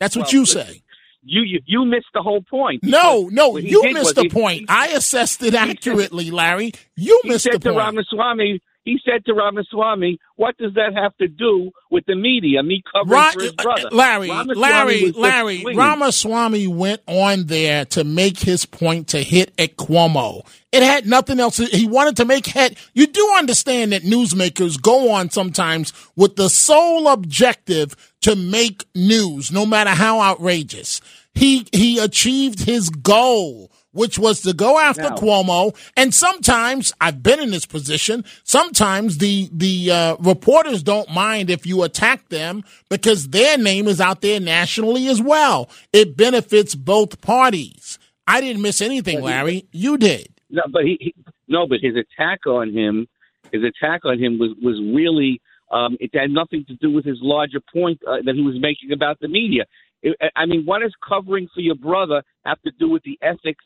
[0.00, 0.82] That's what Well, you say.
[1.28, 2.84] You, you you missed the whole point.
[2.84, 4.66] No, no, you missed the he- point.
[4.68, 6.72] I assessed it accurately, Larry.
[6.94, 7.78] You he missed said the to point.
[7.78, 12.62] Ramaswamy, he said to Ramaswamy, "What does that have to do with the media?
[12.62, 15.78] Me covering Ra- for his uh, brother." Larry, Ramaswamy Larry, Larry, swinging.
[15.78, 20.46] Ramaswamy went on there to make his point to hit at Cuomo.
[20.72, 21.56] It had nothing else.
[21.56, 22.76] He wanted to make head.
[22.94, 29.50] You do understand that newsmakers go on sometimes with the sole objective to make news,
[29.50, 31.00] no matter how outrageous.
[31.34, 35.76] He he achieved his goal, which was to go after Cuomo.
[35.96, 38.24] And sometimes I've been in this position.
[38.44, 44.00] Sometimes the the uh, reporters don't mind if you attack them because their name is
[44.00, 45.68] out there nationally as well.
[45.92, 47.98] It benefits both parties.
[48.26, 49.66] I didn't miss anything, Larry.
[49.72, 50.28] You did.
[50.50, 51.14] No, but he, he
[51.48, 53.06] no, but his attack on him,
[53.52, 57.18] his attack on him was was really um, it had nothing to do with his
[57.20, 59.64] larger point uh, that he was making about the media.
[60.02, 63.64] It, I mean, what does covering for your brother have to do with the ethics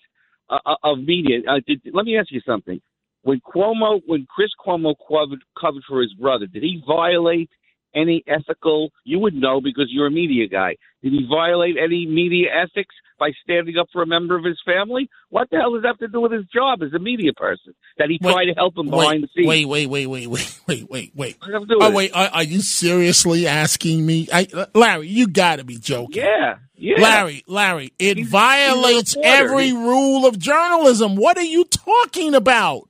[0.50, 1.38] uh, uh, of media?
[1.48, 2.80] Uh, did, let me ask you something.
[3.22, 7.50] When Cuomo, when Chris Cuomo covered, covered for his brother, did he violate
[7.94, 8.90] any ethical?
[9.04, 10.76] You would know because you're a media guy.
[11.02, 15.08] Did he violate any media ethics by standing up for a member of his family?
[15.30, 17.74] What the hell does that have to do with his job as a media person?
[17.98, 19.46] That he tried to help him behind the scenes.
[19.48, 21.36] Wait, wait, wait, wait, wait, wait, wait, wait.
[21.40, 21.94] What does that have to do oh, with Oh, it?
[21.94, 24.28] wait, are, are you seriously asking me?
[24.32, 26.22] I, uh, Larry, you got to be joking.
[26.22, 27.00] Yeah, yeah.
[27.00, 29.36] Larry, Larry, it violates reporter.
[29.36, 31.16] every rule of journalism.
[31.16, 32.88] What are you talking about?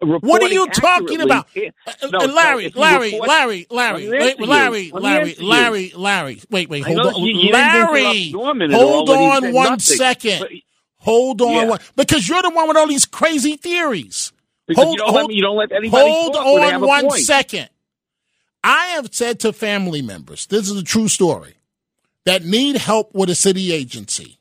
[0.00, 1.46] What are you talking about?
[1.56, 1.60] Uh,
[2.10, 4.40] no, uh, no, Larry, if Larry, report- Larry, Larry, wait.
[4.40, 5.34] Larry, Larry.
[5.38, 6.42] Larry, Larry.
[6.50, 8.32] Wait, wait, hold on, you- you Larry.
[8.34, 9.78] all Hold on one nothing.
[9.80, 10.40] second.
[10.40, 10.50] But-
[11.02, 11.64] Hold on, Yeah.
[11.66, 14.32] one, because you're the one with all these crazy theories.
[14.66, 16.80] Because hold, you don't let me- you don't let anybody hold talk when they on
[16.80, 17.68] one second.
[18.64, 21.54] I have said to family members, this is a true story,
[22.26, 24.38] that need help with a city agency,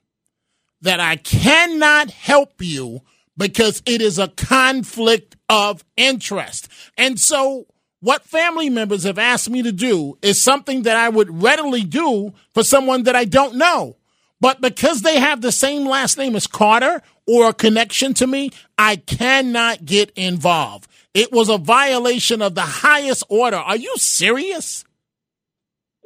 [0.81, 3.01] that I cannot help you
[3.37, 6.67] because it is a conflict of interest.
[6.97, 7.67] And so,
[7.99, 12.33] what family members have asked me to do is something that I would readily do
[12.53, 13.97] for someone that I don't know.
[14.39, 18.51] But because they have the same last name as Carter or a connection to me,
[18.77, 20.87] I cannot get involved.
[21.13, 23.57] It was a violation of the highest order.
[23.57, 24.85] Are you serious?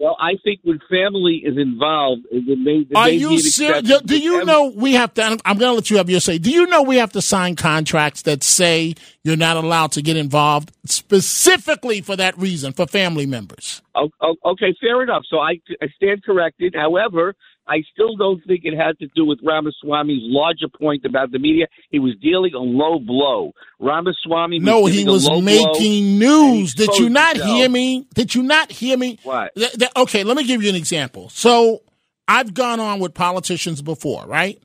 [0.02, 4.02] Well, I think when family is involved, make, it Are you serious?
[4.02, 5.24] Do you know we have to?
[5.24, 6.40] I'm going to let you have your say.
[6.40, 10.18] Do you know we have to sign contracts that say you're not allowed to get
[10.18, 13.84] involved specifically for that reason for family members?
[13.94, 15.22] Oh, oh, okay, fair enough.
[15.30, 16.74] So I, I stand corrected.
[16.76, 17.36] However,
[17.68, 21.68] I still don't think it had to do with Ramaswamy's larger point about the media.
[21.90, 23.54] He was dealing a low blow.
[23.80, 26.74] Ramaswamy was No, he was making news.
[26.74, 27.56] Did you not himself.
[27.56, 28.08] hear me?
[28.14, 29.20] Did you not hear me?
[29.24, 29.54] What?
[29.56, 31.30] Th- th- okay, let me give you an example.
[31.30, 31.82] So
[32.28, 34.62] I've gone on with politicians before, right?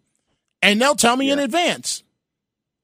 [0.62, 2.02] And they'll tell me in advance.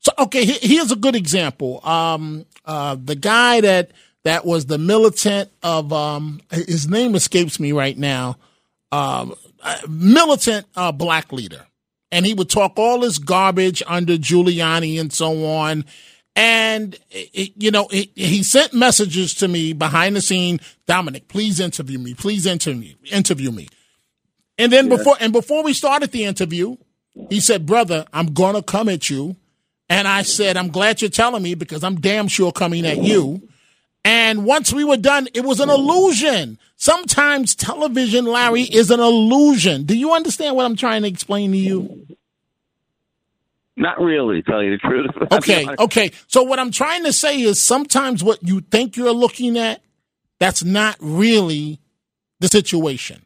[0.01, 1.81] So okay, he- here's a good example.
[1.87, 3.91] Um, uh, the guy that
[4.25, 8.37] that was the militant of um, his name escapes me right now.
[8.93, 9.35] Um,
[9.89, 11.67] militant uh, black leader,
[12.11, 15.85] and he would talk all this garbage under Giuliani and so on.
[16.35, 20.61] And it, you know, it, he sent messages to me behind the scene.
[20.87, 22.15] Dominic, please interview me.
[22.15, 23.69] Please interview interview me.
[24.59, 26.77] And then before and before we started the interview,
[27.29, 29.37] he said, "Brother, I'm gonna come at you."
[29.89, 33.47] And I said, "I'm glad you're telling me because I'm damn sure coming at you."
[34.05, 36.59] And once we were done, it was an illusion.
[36.77, 39.85] Sometimes television, Larry, is an illusion.
[39.85, 42.07] Do you understand what I'm trying to explain to you?
[43.77, 45.11] Not really, to tell you the truth.
[45.33, 46.11] Okay, okay.
[46.27, 49.83] So what I'm trying to say is sometimes what you think you're looking at,
[50.39, 51.81] that's not really
[52.41, 53.25] the situation.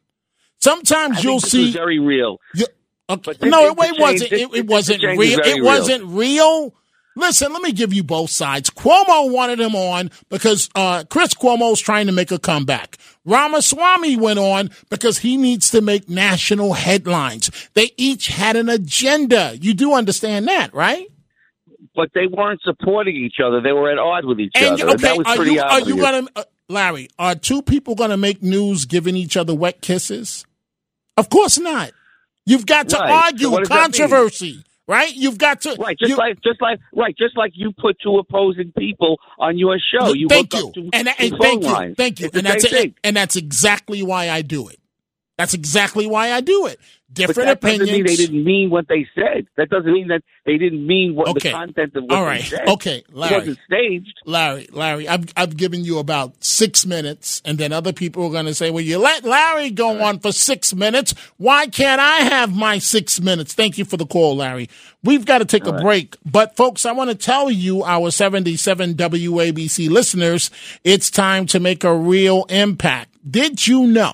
[0.58, 2.38] Sometimes you'll see very real.
[2.54, 2.66] You,
[3.10, 3.32] okay.
[3.42, 4.32] No, it, it wasn't.
[4.32, 5.40] It, it wasn't real.
[5.40, 6.74] It wasn't real.
[7.16, 8.68] Listen, let me give you both sides.
[8.70, 12.98] Cuomo wanted him on because uh, Chris Cuomo's trying to make a comeback.
[13.24, 17.50] Ramaswamy went on because he needs to make national headlines.
[17.74, 19.56] They each had an agenda.
[19.60, 21.06] You do understand that, right?
[21.94, 23.60] But they weren't supporting each other.
[23.62, 24.92] They were at odds with each And other.
[24.92, 27.08] okay, that was are pretty you are you gonna uh, Larry?
[27.18, 30.44] Are two people gonna make news giving each other wet kisses?
[31.16, 31.92] Of course not.
[32.44, 33.10] You've got to Right.
[33.32, 33.82] Argue what does that mean?
[33.82, 35.14] controversy, right?
[35.14, 38.72] You've got to Right, just like just like right, just like you put two opposing
[38.78, 40.12] people on your show.
[40.12, 41.96] You thank you, and, and thank you, lines.
[41.96, 42.94] thank you, It's and that's thing.
[43.04, 44.78] and that's exactly why I do it.
[45.38, 46.80] That's exactly why I do it.
[47.12, 47.88] Different but that opinions.
[47.88, 49.46] doesn't mean they didn't mean what they said.
[49.56, 51.48] That doesn't mean that they didn't mean what Okay.
[51.48, 52.68] the content of what All they said.
[52.68, 53.34] Okay, It Larry.
[53.38, 54.12] wasn't staged.
[54.26, 58.46] Larry, Larry, I've I've given you about six minutes, and then other people are going
[58.46, 61.14] to say, "Well, you let Larry go on for six minutes.
[61.36, 64.68] Why can't I have my six minutes?" Thank you for the call, Larry.
[65.04, 68.94] We've got to take a break, but folks, I want to tell you, our seventy-seven
[68.94, 70.50] WABC listeners,
[70.82, 73.10] it's time to make a real impact.
[73.30, 74.12] Did you know?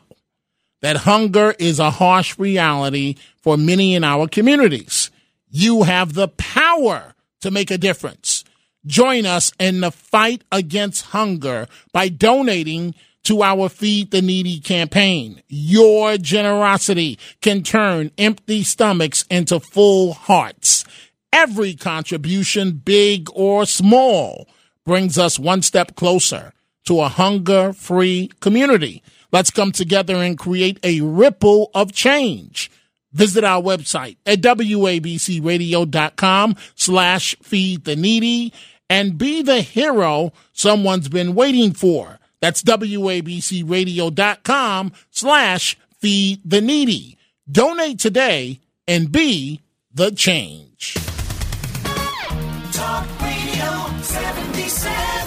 [0.83, 5.11] That hunger is a harsh reality for many in our communities.
[5.49, 8.45] You have the power to make a difference.
[8.85, 15.42] Join us in the fight against hunger by donating to our Feed the Needy campaign.
[15.49, 20.85] Your generosity can turn empty stomachs into full hearts.
[21.33, 24.49] Every contribution, big or small,
[24.85, 26.53] brings us one step closer
[26.85, 29.03] to a hunger free community.
[29.33, 32.71] Let's come together and create a ripple of change.
[33.12, 38.53] Visit our website at wabcradio.com slash feed the needy
[38.88, 42.18] and be the hero someone's been waiting for.
[42.40, 47.18] That's wabcradio.com slash feed the needy.
[47.51, 49.61] Donate today and be
[49.92, 50.95] the change.
[52.73, 55.22] Talk Radio 77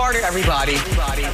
[0.00, 0.76] Carter, everybody.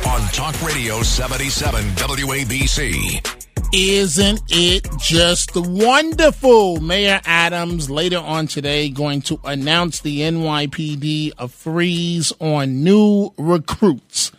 [0.09, 3.25] On Talk Radio 77 WABC.
[3.73, 6.81] Isn't it just wonderful?
[6.81, 14.33] Mayor Adams later on today going to announce the NYPD a freeze on new recruits.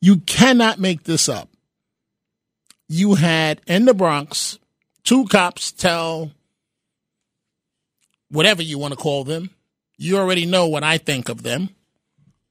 [0.00, 1.50] You cannot make this up.
[2.88, 4.58] You had in the Bronx
[5.02, 6.30] two cops tell
[8.30, 9.50] whatever you want to call them.
[9.98, 11.68] You already know what I think of them.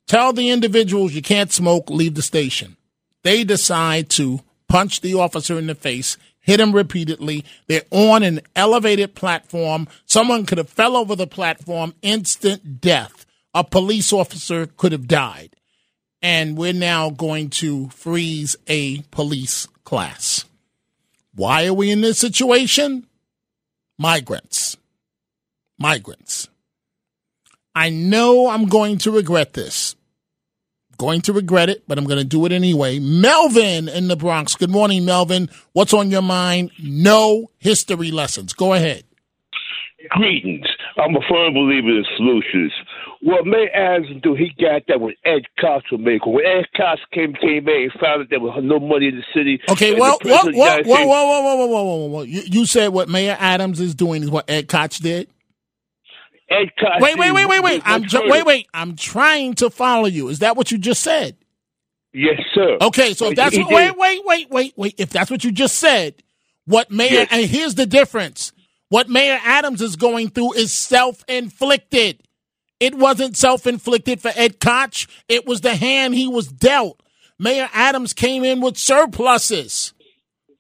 [0.08, 2.78] Tell the individuals you can't smoke, leave the station.
[3.24, 7.46] They decide to punch the officer in the face, hit him repeatedly.
[7.68, 9.88] They're on an elevated platform.
[10.06, 13.26] Someone could have fell over the platform, instant death.
[13.54, 15.56] A police officer could have died.
[16.22, 20.46] And we're now going to freeze a police class.
[21.36, 23.08] Why are we in this situation?
[23.98, 24.78] Migrants.
[25.78, 26.50] Migrants.
[27.76, 29.96] I know I'm going to regret this.
[30.98, 33.00] Going to regret it, but I'm going to do it anyway.
[33.00, 34.56] Melvin in the Bronx.
[34.56, 35.50] Good morning, Melvin.
[35.74, 36.72] What's on your mind?
[36.82, 38.54] No history lessons.
[38.54, 39.04] Go ahead.
[40.10, 40.68] Greetings.
[40.98, 42.72] I'm a firm believer in solutions.
[43.22, 46.34] What May Adams do, he got that when Ed Koch was making.
[46.34, 49.24] When Ed Koch came came in he found that there was no money in the
[49.34, 49.62] city.
[49.70, 52.22] Okay, well, whoa, whoa, whoa, whoa, whoa, whoa, whoa, whoa, whoa, whoa.
[52.24, 55.30] You, you said what Mayor Adams is doing is what Ed Koch did?
[56.54, 57.82] Ed Wait, wait, wait, wait, wait.
[57.86, 58.68] I'm ju- wait, wait.
[58.74, 60.30] I'm trying to follow you.
[60.30, 61.38] Is that what you just said?
[62.14, 62.78] Yes, sir.
[62.80, 64.96] Okay, so if that's what, wait, wait, wait, wait, wait.
[65.00, 66.22] If that's what you just said,
[66.66, 67.28] what Mayor Yes.
[67.32, 68.52] and here's the difference.
[68.90, 72.22] What Mayor Adams is going through is self-inflicted.
[72.80, 75.08] It wasn't self-inflicted for Ed Koch.
[75.28, 77.02] It was the hand he was dealt.
[77.40, 79.94] Mayor Adams came in with surpluses.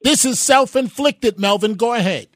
[0.01, 1.75] This is self-inflicted, Melvin.
[1.75, 2.27] Go ahead.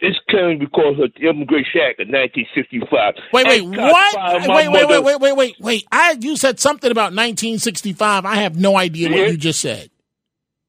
[0.00, 3.14] This came because of the Immigration Act of 1965.
[3.32, 4.48] Wait, wait, what?
[4.48, 5.86] Wait, wait, wait, wait, wait, wait, wait.
[5.90, 8.24] I you said something about 1965.
[8.24, 9.90] I have no idea what you just said.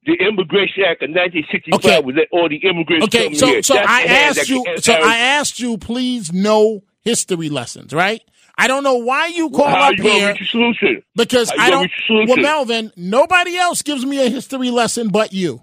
[0.05, 2.01] The Immigration Act of 1965 Okay.
[2.03, 3.61] would let all the immigrants Okay, so here.
[3.61, 8.21] so That's I asked you so I asked you please no history lessons, right?
[8.57, 11.03] I don't know why you call How up you here reach a solution?
[11.15, 11.83] because I don't.
[11.83, 12.27] reach a solution?
[12.29, 15.61] Well, Melvin, nobody else gives me a history lesson but you.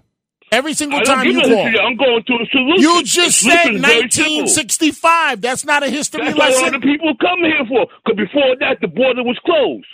[0.51, 1.49] Every single time you call.
[1.49, 1.79] history.
[1.79, 2.81] I'm going to a solution.
[2.81, 4.47] You just said is very simple.
[4.47, 5.41] 1965.
[5.41, 6.79] That's not a history That's what all lesson.
[6.79, 7.87] the people come here for.
[8.05, 9.85] Because before that, the border was closed.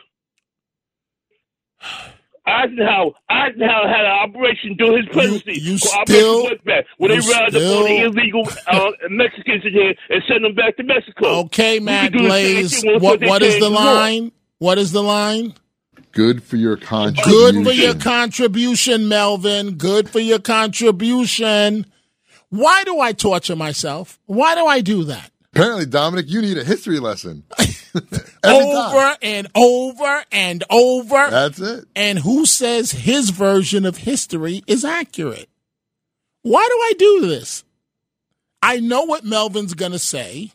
[2.45, 5.61] Eisenhower, Eisenhower had an operation during his presidency.
[5.61, 9.93] you called still- where they you rounded up all the illegal uh, Mexicans in here
[10.09, 11.39] and sent them back to Mexico.
[11.45, 13.01] Okay, Matt could do the same Blaze.
[13.01, 14.31] What what is the line?
[14.59, 15.53] What is the line?
[16.13, 17.63] Good for your contribution.
[17.63, 19.75] Good for your contribution, Melvin.
[19.75, 21.87] Good for your contribution.
[22.49, 24.19] Why do I torture myself?
[24.27, 25.31] Why do I do that?
[25.55, 27.43] Apparently, Dominic, you need a history lesson.
[28.43, 31.29] over and over and over.
[31.29, 31.85] That's it.
[31.95, 35.49] And who says his version of history is accurate?
[36.43, 37.63] Why do I do this?
[38.61, 40.51] I know what Melvin's going to say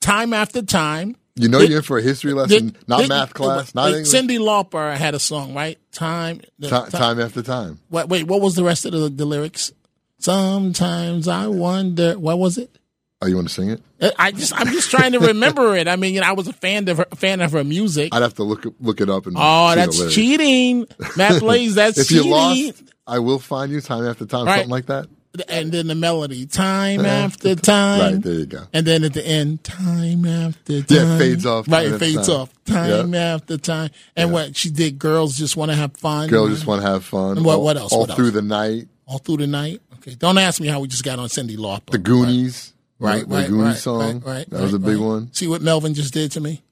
[0.00, 1.16] time after time.
[1.36, 4.06] You know you're in for a history lesson, Did- not did- math class, not English.
[4.08, 5.78] Cyndi Lauper had a song, right?
[5.90, 6.40] Time.
[6.60, 7.80] the- time after time.
[7.90, 9.72] Wait, wait, what was the rest of the, the lyrics?
[10.20, 12.18] Sometimes I wonder.
[12.18, 12.78] What was it?
[13.20, 13.82] Oh, you want to sing it?
[14.00, 15.88] Uh, I just, I'm just trying to remember it.
[15.88, 18.14] I mean, you know, I was a fan of her, fan of her music.
[18.14, 19.36] I'd have to look look it up and.
[19.38, 21.74] Oh, that's cheating, Matt Blaze.
[21.74, 22.24] That's if cheating.
[22.26, 24.54] you lost, I will find you time after time, Right.
[24.56, 25.06] something like that.
[25.48, 27.08] And then the melody, time uh-huh.
[27.08, 28.14] after time.
[28.14, 28.62] Right there, you go.
[28.72, 30.96] And then at the end, time after time.
[30.96, 32.36] Yeah, it fades off Right, it fades time.
[32.36, 32.50] off.
[32.64, 33.90] Time after time.
[34.16, 36.28] And what she did, girls just want to have fun.
[36.28, 37.36] Girls just want to have fun.
[37.38, 37.92] And what- all, what else?
[37.92, 38.16] All What else?
[38.16, 38.86] through the night.
[39.06, 39.82] all through the night.
[39.98, 41.90] Okay, don't ask me how we just got on Cyndi Lauper.
[41.90, 42.72] The Goonies.
[43.00, 44.00] Right, the right, Goonies right, song.
[44.20, 45.04] right, right, that was a big right.
[45.04, 45.32] one.
[45.32, 46.62] See what Melvin just did to me?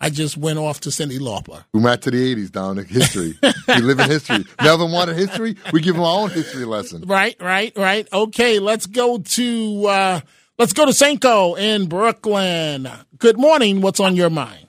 [0.00, 1.64] I just went off to Cyndi Lauper.
[1.72, 2.88] We went to the '80s, Dominic.
[2.88, 3.38] History.
[3.68, 4.44] we live in history.
[4.62, 5.56] Melvin wanted history.
[5.72, 7.02] We give him our own history lesson.
[7.06, 8.06] Right, right, right.
[8.12, 10.20] Okay, let's go to uh
[10.58, 12.88] let's go to Senko in Brooklyn.
[13.18, 13.80] Good morning.
[13.80, 14.65] What's on your mind?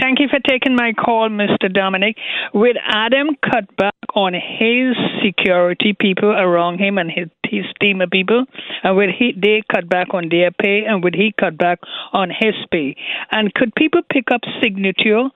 [0.00, 1.72] Thank you for taking my call, Mr.
[1.72, 2.16] Dominic.
[2.52, 8.10] With Adam cut back on his security people around him and his, his team of
[8.10, 8.44] people,
[8.82, 11.78] and would he they cut back on their pay, and would he cut back
[12.12, 12.94] on his pay?
[13.30, 15.28] And could people pick up signature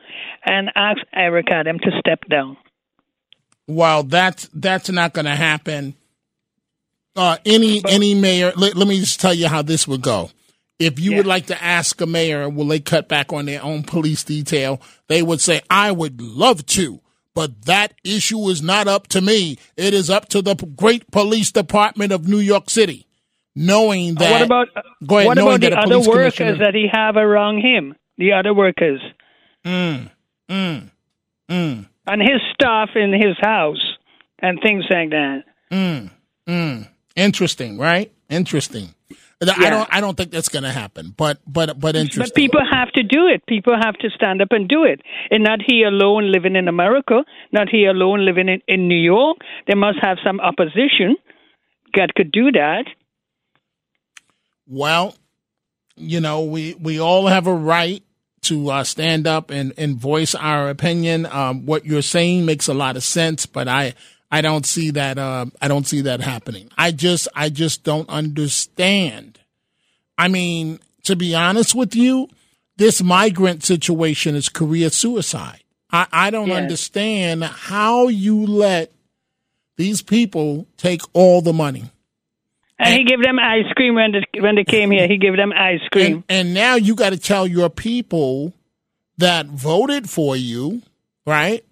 [0.45, 2.59] and ask Eric Adam to step down?
[3.67, 5.95] Well, that's that's not going to happen.
[7.17, 8.53] Uh, any any mayor.
[8.57, 10.31] Let, let me just tell you how this would go.
[10.79, 13.85] If you would like to ask a mayor, will they cut back on their own
[13.85, 14.81] police detail?
[15.09, 17.01] They would say, "I would love to."
[17.35, 19.57] But that issue is not up to me.
[19.77, 23.07] It is up to the great police department of New York City.
[23.57, 24.69] Knowing that, what about
[25.07, 27.95] go ahead, what about the other workers commissioner- that he have around him?
[28.19, 29.01] The other workers
[29.65, 30.11] Mm,
[30.49, 30.91] mm,
[31.49, 33.83] mm, and his staff in his house
[34.41, 35.45] and things like that.
[35.71, 36.11] mm,
[36.49, 36.89] mm.
[37.17, 38.11] Interesting, right?
[38.29, 38.95] Interesting.
[39.49, 39.89] I don't.
[39.93, 41.15] I don't think that's going to happen.
[41.17, 42.23] But but but interesting.
[42.25, 43.45] But people have to do it.
[43.47, 45.01] People have to stand up and do it.
[45.31, 49.39] And not he alone living in America, not he alone living in, in New York.
[49.67, 51.17] They must have some opposition
[51.95, 52.85] that could do that.
[54.67, 55.15] Well,
[55.97, 58.03] you know, we we all have a right
[58.43, 61.27] to uh, stand up and, and voice our opinion.
[61.27, 63.95] Um, what you're saying makes a lot of sense, but I
[64.35, 66.69] I don't see that uh, I don't see that happening.
[66.77, 69.39] I just I just don't understand.
[70.19, 72.29] I mean, to be honest with you,
[72.77, 75.61] this migrant situation is career suicide.
[75.93, 76.63] I, I don't Yes.
[76.63, 78.91] understand how you let
[79.77, 81.85] these people take all the money.
[82.77, 85.07] And, he gave them ice cream when they, when they came here.
[85.07, 86.25] He gave them ice cream.
[86.29, 88.53] And, and now you got to tell your people
[89.19, 90.83] that voted for you,
[91.25, 91.65] right?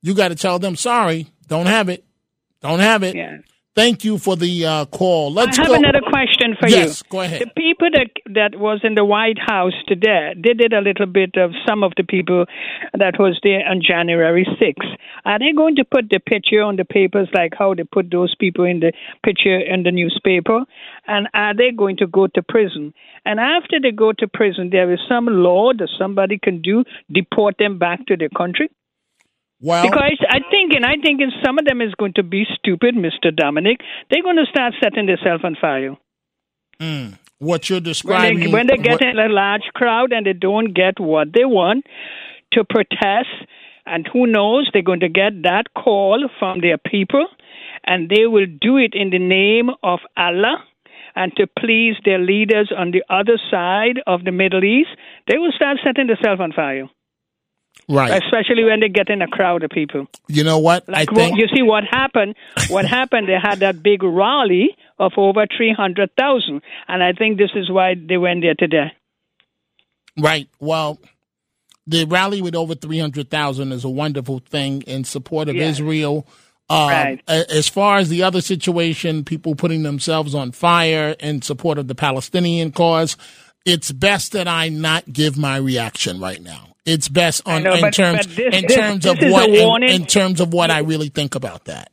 [0.00, 2.04] You got to tell them, sorry, don't have it.
[2.60, 3.14] Don't have it.
[3.14, 3.38] Yeah.
[3.74, 5.32] Thank you for the uh, call.
[5.32, 5.74] Let's I have go.
[5.74, 6.84] another question for yes, you.
[6.86, 7.42] Yes, go ahead.
[7.42, 11.34] The people that that was in the White House today, they did a little bit
[11.36, 12.46] of some of the people
[12.96, 14.96] that was there on January 6th.
[15.24, 18.32] Are they going to put the picture on the papers like how they put those
[18.38, 18.92] people in the
[19.24, 20.60] picture in the newspaper?
[21.08, 22.94] And are they going to go to prison?
[23.24, 27.56] And after they go to prison, there is some law that somebody can do, deport
[27.58, 28.70] them back to their country?
[29.68, 32.94] Well, because I think, and I thinking some of them is going to be stupid,
[32.94, 33.78] Mister Dominic.
[34.10, 35.96] They're going to start setting themselves on fire
[36.80, 38.40] Mm, what you're when describing.
[38.40, 41.44] they when they get what- in a large crowd and they don't get what they
[41.46, 41.86] want
[42.52, 43.30] to protest,
[43.86, 47.26] and who knows, they're going to get that call from their people,
[47.86, 50.56] and they will do it in the name of Allah.
[51.16, 54.90] And to please their leaders on the other side of the Middle East,
[55.28, 56.88] they will start setting themselves on fire.
[57.88, 58.22] Right.
[58.24, 60.06] Especially when they get in a crowd of people.
[60.26, 60.88] You know what?
[60.88, 62.34] Like I think you see what happened.
[62.68, 63.28] What happened?
[63.28, 67.70] They had that big rally of over three hundred thousand, and I think this is
[67.70, 68.92] why they went there today.
[70.18, 70.48] Right.
[70.60, 70.98] Well,
[71.86, 75.64] the rally with over 300,000 is a wonderful thing in support of Yeah.
[75.68, 76.26] Israel.
[76.70, 77.20] Um, Right.
[77.28, 81.94] As far as the other situation, people putting themselves on fire in support of the
[81.94, 83.16] Palestinian cause,
[83.64, 86.76] it's best that I not give my reaction right now.
[86.84, 89.48] It's best on know, in but- terms but this- in this- terms this of what
[89.48, 91.90] in, in terms of what I really think about that.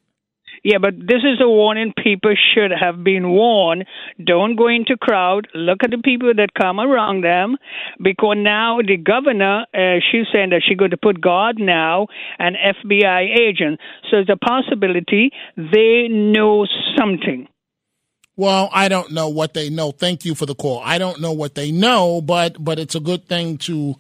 [0.64, 1.92] Yeah, but this is a warning.
[2.04, 3.86] People should have been warned.
[4.24, 5.48] Don't go into crowd.
[5.56, 7.58] Look at the people that come around them,
[8.00, 12.06] because now the governor, uh, she's saying that she's going to put guard now
[12.38, 13.80] and FBI agent.
[14.12, 17.48] So there's a possibility they know something.
[18.42, 19.92] Well, I don't know what they know.
[19.92, 20.82] Thank you for the call.
[20.84, 23.94] I don't know what they know, but but it's a good thing to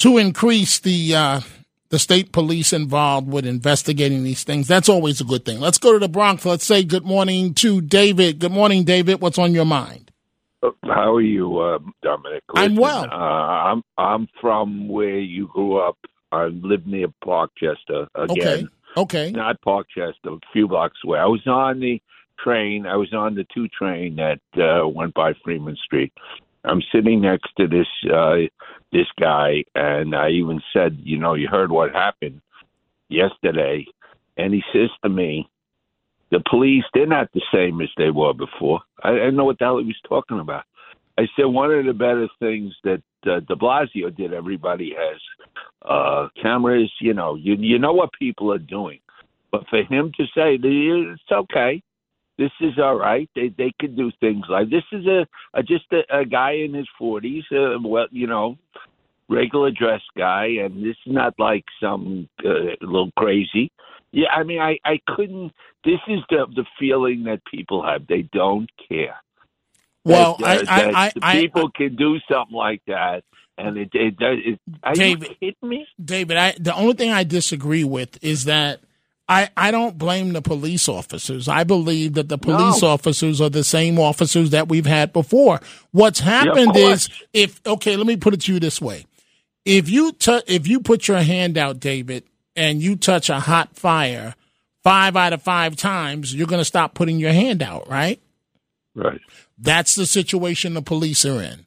[0.00, 1.40] to increase the uh,
[1.88, 4.68] the state police involved with investigating these things.
[4.68, 5.58] That's always a good thing.
[5.58, 6.44] Let's go to the Bronx.
[6.44, 8.40] Let's say good morning to David.
[8.40, 9.22] Good morning, David.
[9.22, 10.10] What's on your mind?
[10.82, 12.42] How are you, uh, Dominic?
[12.54, 13.04] I'm well.
[13.10, 15.96] Uh, I'm I'm from where you grew up.
[16.30, 18.28] I live near Parkchester again.
[18.28, 18.66] Okay.
[18.98, 19.30] Okay.
[19.30, 21.20] Not Parkchester, a few blocks away.
[21.20, 22.02] I was on the
[22.38, 22.86] train.
[22.86, 26.12] I was on the two train that uh, went by Freeman Street.
[26.64, 28.36] I'm sitting next to this uh,
[28.92, 32.40] this guy, and I even said, you know, you heard what happened
[33.08, 33.86] yesterday,
[34.36, 35.48] and he says to me,
[36.30, 38.80] the police they're not the same as they were before.
[39.02, 40.64] I, I didn't know what the hell he was talking about.
[41.18, 44.34] I said one of the better things that uh, De Blasio did.
[44.34, 45.20] Everybody has
[45.88, 46.90] uh, cameras.
[47.00, 49.00] You know, you you know what people are doing.
[49.52, 51.80] But for him to say it's okay,
[52.38, 53.28] this is all right.
[53.34, 54.82] They they could do things like this.
[54.92, 57.44] Is a, a just a, a guy in his forties.
[57.52, 58.56] Uh, well, you know,
[59.28, 63.70] regular dress guy, and this is not like some uh, little crazy.
[64.12, 65.52] Yeah, I mean, I I couldn't.
[65.84, 68.06] This is the the feeling that people have.
[68.06, 69.16] They don't care.
[70.04, 73.24] Well, that, I- uh, I- I- I- people can do something like that,
[73.58, 74.38] and it it does.
[74.44, 75.86] It, are David, you kidding me?
[76.02, 78.80] David, I, the only thing I disagree with is that
[79.28, 81.48] I, I don't blame the police officers.
[81.48, 82.88] I believe that the police No.
[82.88, 85.60] officers are the same officers that we've had before.
[85.92, 87.08] What's happened course.
[87.08, 89.06] is if okay, let me put it to you this way:
[89.64, 93.76] if you tou if you put your hand out, David, and you touch a hot
[93.76, 94.34] fire
[94.82, 98.20] five out of five times, you're going to stop putting your hand out, right?
[98.94, 99.20] Right.
[99.58, 101.66] That's the situation the police are in.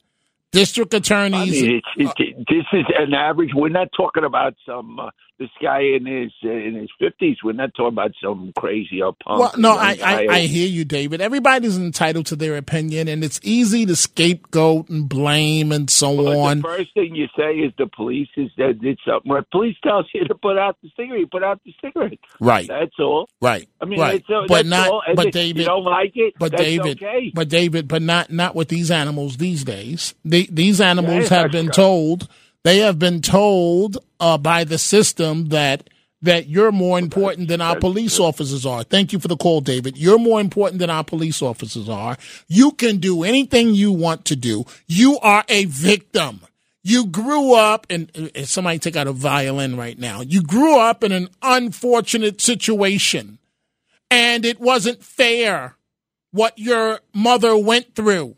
[0.52, 1.62] District attorneys.
[1.62, 3.50] I mean, it's, it's, this is an average.
[3.54, 7.38] We're not talking about some uh, this guy in his uh, in his fifties.
[7.44, 9.40] We're not talking about some crazy or punk.
[9.40, 10.28] Well, no, I, I.
[10.30, 11.22] I hear you, David.
[11.22, 16.38] Everybody's entitled to their opinion, and it's easy to scapegoat and blame and so But
[16.38, 16.58] on.
[16.58, 19.32] the first thing you say is the police is that did something.
[19.32, 19.44] Right?
[19.52, 21.32] Police tells you to put out the cigarette.
[21.32, 22.20] Put out the cigarette.
[22.40, 22.68] Right.
[22.68, 23.30] That's all.
[23.42, 23.68] Right.
[23.82, 24.16] I mean, right.
[24.16, 24.90] it's, uh, but that's not.
[24.90, 25.04] all.
[25.16, 26.34] But if David, you don't like it.
[26.40, 27.32] But that's David, okay.
[27.34, 30.16] but David, but not not with these animals these days.
[30.26, 32.28] The, these animals Yeah, have been told.
[32.64, 35.90] They have been told uh, by the system that
[36.22, 38.84] that you're more important than our police officers are.
[38.84, 39.98] Thank you for the call, David.
[39.98, 42.18] You're more important than our police officers are.
[42.48, 44.66] You can do anything you want to do.
[44.88, 46.42] You are a victim.
[46.84, 50.22] You grew up, and uh, somebody take out a violin right now.
[50.22, 53.40] You grew up in an unfortunate situation,
[54.10, 55.76] and it wasn't fair
[56.32, 58.36] what your mother went through.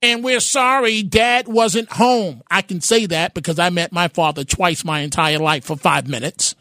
[0.00, 2.42] And we're sorry dad wasn't home.
[2.50, 6.08] I can say that because I met my father twice my entire life for five
[6.08, 6.54] minutes.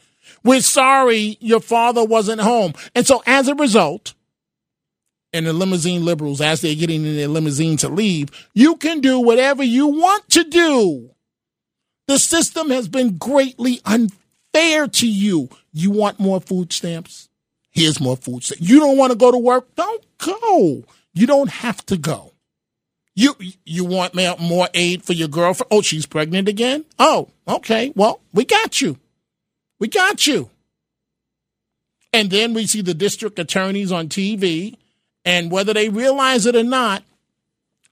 [0.44, 2.74] We're sorry your father wasn't home.
[2.96, 4.14] And so as a result,
[5.34, 9.20] and the limousine liberals, as they're getting in their limousine to leave, you can do
[9.20, 11.12] whatever you want to do.
[12.08, 15.50] The system has been greatly unfair to you.
[15.74, 17.30] You want more food stamps?
[17.70, 18.68] Here's more food stamps.
[18.68, 19.76] You don't want to go to work?
[19.76, 20.84] Don't go.
[21.14, 22.32] You don't have to go.
[23.18, 25.70] You you want more aid for your girlfriend?
[25.72, 26.86] Oh, she's pregnant again?
[27.00, 27.92] Oh, okay.
[27.96, 29.00] Well, we got you.
[29.80, 30.52] We got you.
[32.14, 34.78] And then we see the district attorneys on TV,
[35.26, 37.04] and whether they realize it or not,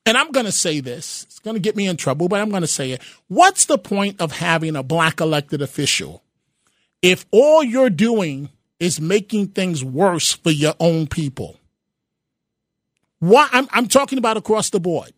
[0.05, 2.51] and I'm going to say this, it's going to get me in trouble, but I'm
[2.51, 3.01] going to say it.
[3.27, 6.21] What's the point of having a black elected official
[7.01, 8.49] if all you're doing
[8.79, 11.59] is making things worse for your own people?
[13.19, 15.13] Why I'm I'm talking about across the board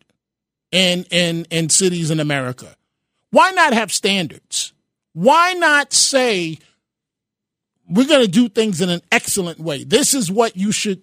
[0.72, 2.76] in in in cities in America.
[3.30, 4.72] Why not have standards?
[5.12, 6.58] Why not say
[7.88, 9.84] we're going to do things in an excellent way?
[9.84, 11.02] This is what you should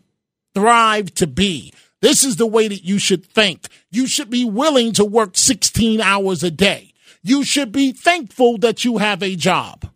[0.53, 1.73] thrive to be.
[2.01, 3.67] This is the way that you should think.
[3.91, 6.93] You should be willing to work 16 hours a day.
[7.23, 9.89] You should be thankful that you have a job.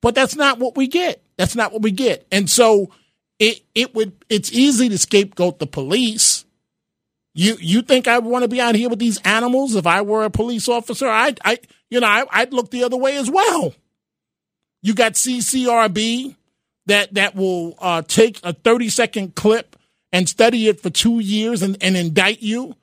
[0.00, 1.22] But that's not what we get.
[1.36, 2.26] That's not what we get.
[2.32, 2.90] And so
[3.38, 6.44] it it would it's easy to scapegoat the police
[7.34, 10.24] You you think I want to be out here with these animals if I were
[10.24, 11.08] a police officer?
[11.08, 11.58] I I
[11.90, 13.74] you know I, I'd look the other way as well.
[14.82, 16.36] You got CCRB
[16.86, 19.76] that that will uh, take a thirty second clip
[20.12, 22.76] and study it for two years and, and indict you,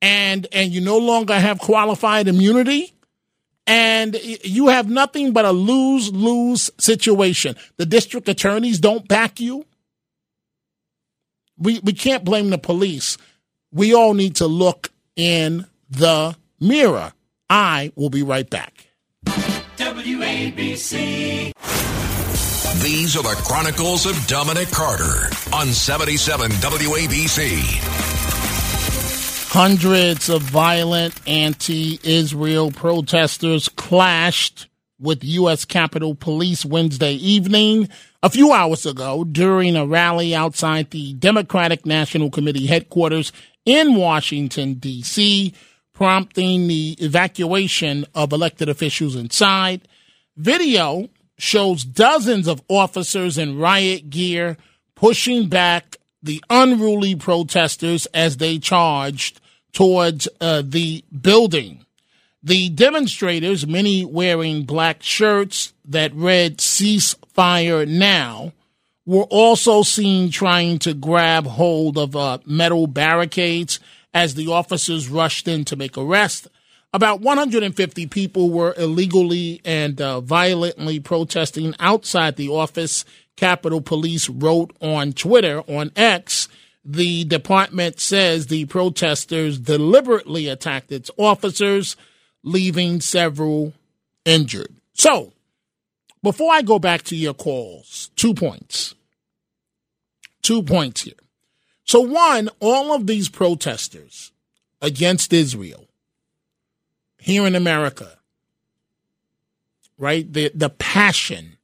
[0.00, 2.94] and and you no longer have qualified immunity,
[3.66, 7.56] and you have nothing but a lose lose situation.
[7.76, 9.66] The district attorneys don't back you.
[11.58, 13.18] We we can't blame the police
[13.72, 17.12] we all need to look in the mirror.
[17.50, 18.86] I will be right back.
[19.76, 21.52] WABC.
[22.82, 27.60] These are the Chronicles of Dominic Carter on 77 WABC.
[29.50, 34.66] Hundreds of violent anti Israel protesters clashed
[35.00, 35.64] with U.S.
[35.64, 37.88] Capitol Police Wednesday evening
[38.22, 43.32] a few hours ago during a rally outside the Democratic National Committee headquarters
[43.64, 45.54] in Washington, D.C.,
[45.92, 49.86] prompting the evacuation of elected officials inside.
[50.36, 51.08] Video
[51.38, 54.56] shows dozens of officers in riot gear
[54.94, 59.40] pushing back the unruly protesters as they charged
[59.72, 61.84] towards uh, the building.
[62.42, 68.52] The demonstrators, many wearing black shirts that read ceasefire now,
[69.04, 73.80] were also seen trying to grab hold of uh, metal barricades
[74.14, 76.46] as the officers rushed in to make arrests.
[76.92, 83.04] About 150 people were illegally and uh, violently protesting outside the office.
[83.36, 86.48] Capitol Police wrote on Twitter, on X,
[86.84, 91.96] the department says the protesters deliberately attacked its officers,
[92.42, 93.72] leaving several
[94.24, 94.74] injured.
[94.94, 95.32] So,
[96.22, 98.94] before I go back to your calls, two points
[100.48, 101.12] two points here.
[101.84, 104.32] So, one, all of these protesters
[104.80, 105.86] against Israel
[107.18, 108.18] here in America,
[109.98, 110.30] right?
[110.32, 111.58] The the passion,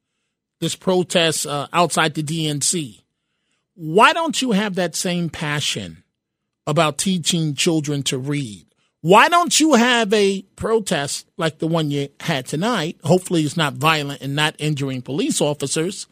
[0.60, 3.00] this protest uh, outside the DNC.
[3.74, 6.04] Why don't you have that same passion
[6.66, 8.66] about teaching children to read?
[9.04, 12.96] Why don't you have a protest like the one you had tonight?
[13.04, 16.06] Hopefully, it's not violent and not injuring police officers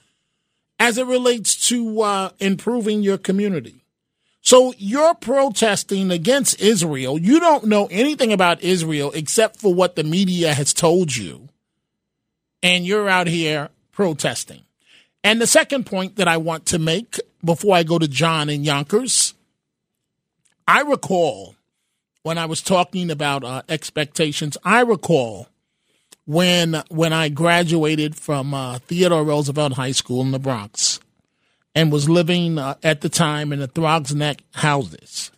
[0.79, 3.87] as it relates to uh, improving your community.
[4.43, 7.19] So you're protesting against Israel.
[7.19, 11.49] You don't know anything about Israel except for what the media has told you.
[12.63, 14.65] And you're out here protesting.
[15.25, 18.67] And the second point that I want to make before I go to John and
[18.67, 19.33] Yonkers,
[20.69, 21.57] I recall
[22.23, 25.49] when I was talking about uh, expectations, I recall
[26.25, 31.01] when when I graduated from uh, Theodore Roosevelt High School in the Bronx
[31.75, 35.31] and was living uh, at the time in the Throgs Neck houses.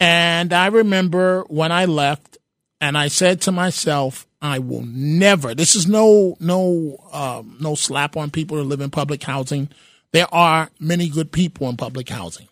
[0.00, 2.38] And I remember when I left,
[2.80, 5.54] and I said to myself, I will never.
[5.54, 9.68] This is no no um, no slap on people who live in public housing.
[10.12, 12.48] There are many good people in public housing,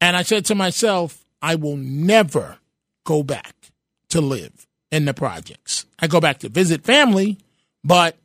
[0.00, 2.58] and I said to myself, I will never
[3.04, 3.54] go back
[4.10, 5.86] to live in the projects.
[5.98, 7.38] I go back to visit family,
[7.82, 8.16] but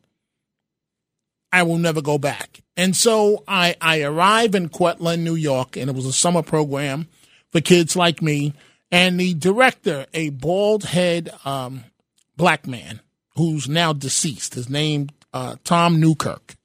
[1.52, 2.62] I will never go back.
[2.76, 7.08] And so I, I arrive in Cortland, New York, and it was a summer program
[7.52, 8.54] for kids like me.
[8.92, 11.86] And the director, a bald head um,
[12.36, 13.02] black man
[13.36, 16.56] who's now deceased, his name uh, Tom Newkirk,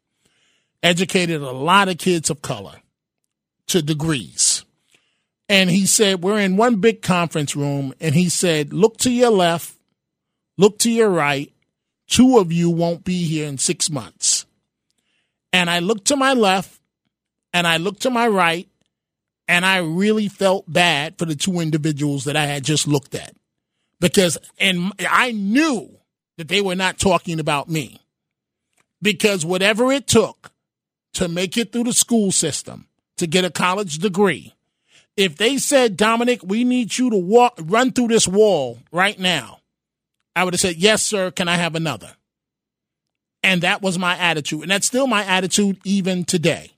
[0.83, 2.83] educated a lot of kids of color
[3.69, 4.52] to degrees.
[5.53, 9.29] And he said, We're in one big conference room, and he said, Look to your
[9.29, 9.77] left,
[10.57, 11.53] Look to your right.
[12.09, 14.47] Two of you won't be here in six months.
[15.53, 16.81] And I looked to my left
[17.53, 18.67] and I looked to my right,
[19.47, 23.35] and I really felt bad for the two individuals that I had just looked at
[24.01, 25.99] because, and I knew
[26.39, 28.01] that they were not talking about me
[29.03, 30.51] because whatever it took
[31.13, 32.87] to make it through the school system
[33.19, 34.55] to get a college degree,
[35.17, 39.61] if they said, Dominic, we need you to walk, run through this wall right now,
[40.35, 42.13] I would have said, Yes, sir, can I have another?
[43.43, 44.63] And that was my attitude.
[44.63, 46.71] And that's still my attitude even today.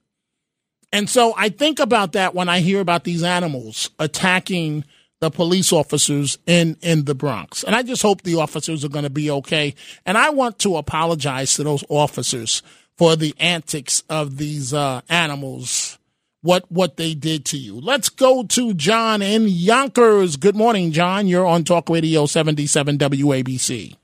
[0.92, 4.84] And so I think about that when I hear about these animals attacking
[5.20, 7.64] the police officers in, in the Bronx.
[7.64, 9.74] And I just hope the officers are going to be okay.
[10.06, 12.62] And I want to apologize to those officers
[12.96, 15.98] for the antics of these uh, animals
[16.44, 17.80] what what they did to you.
[17.80, 20.36] Let's go to John in Yonkers.
[20.36, 21.26] Good morning, John.
[21.26, 23.96] You're on Talk Radio 77 WABC.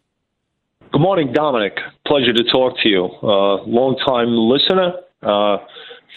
[0.90, 1.76] Good morning, Dominic.
[2.06, 3.04] Pleasure to talk to you.
[3.22, 5.58] Uh, long time listener, uh,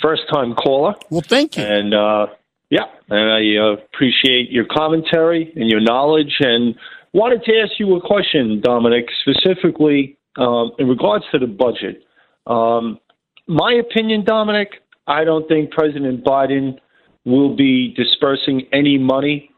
[0.02, 0.96] first time caller.
[1.10, 1.64] Well, thank you.
[1.64, 2.28] And uh,
[2.70, 6.74] Yeah, and I uh, appreciate your commentary and your knowledge, and
[7.12, 12.04] wanted to ask you a question, Dominic, specifically um, in regards to the budget.
[12.48, 13.00] Um,
[13.46, 14.70] my opinion, Dominic,
[15.08, 16.80] I don't think President Biden
[17.26, 19.50] will be dispersing any money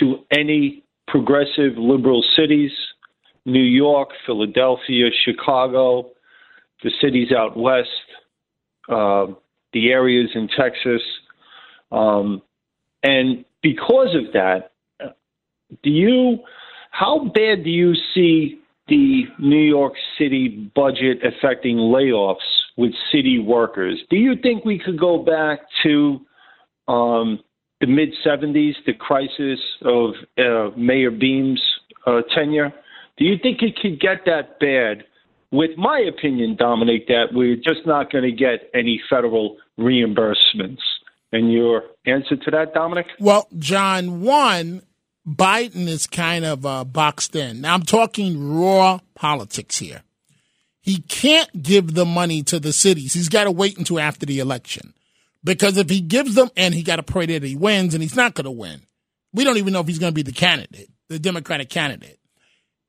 [0.00, 2.72] to any progressive liberal cities
[3.46, 6.10] New York, Philadelphia, Chicago,
[6.82, 7.88] the cities out west,
[8.88, 9.26] uh,
[9.72, 11.00] the areas in Texas.
[11.92, 12.42] Um,
[13.04, 14.72] and because of that,
[15.84, 16.40] do you,
[16.90, 22.36] how bad do you see the New York City budget affecting layoffs
[22.76, 24.02] with city workers?
[24.10, 26.20] Do you think we could go back to
[26.88, 27.40] um,
[27.80, 31.62] the mid 70s, the crisis of uh, Mayor Beame's
[32.06, 32.72] uh, tenure?
[33.16, 35.04] Do you think it could get that bad?
[35.52, 40.82] With my opinion, Dominic, that we're just not going to get any federal reimbursements.
[41.32, 43.06] And your answer to that, Dominic?
[43.18, 44.82] Well, John, one,
[45.26, 47.60] Biden is kind of uh, boxed in.
[47.62, 50.02] Now, I'm talking raw politics here.
[50.86, 53.12] He can't give the money to the cities.
[53.12, 54.94] He's got to wait until after the election.
[55.42, 58.14] Because if he gives them, and he got to pray that he wins, and he's
[58.14, 58.82] not going to win.
[59.32, 62.20] We don't even know if he's going to be the candidate, the Democratic candidate.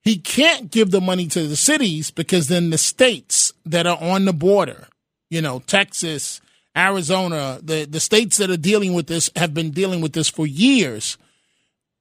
[0.04, 4.26] He can't give the money to the cities because then the states that are on
[4.26, 4.88] the border,
[5.32, 6.40] you know, Texas,
[6.78, 10.46] Arizona, the, the states that are dealing with this have been dealing with this for
[10.46, 11.18] years.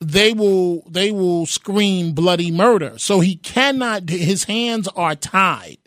[0.02, 2.98] They will they will scream bloody murder.
[2.98, 5.78] So he cannot his hands are tied.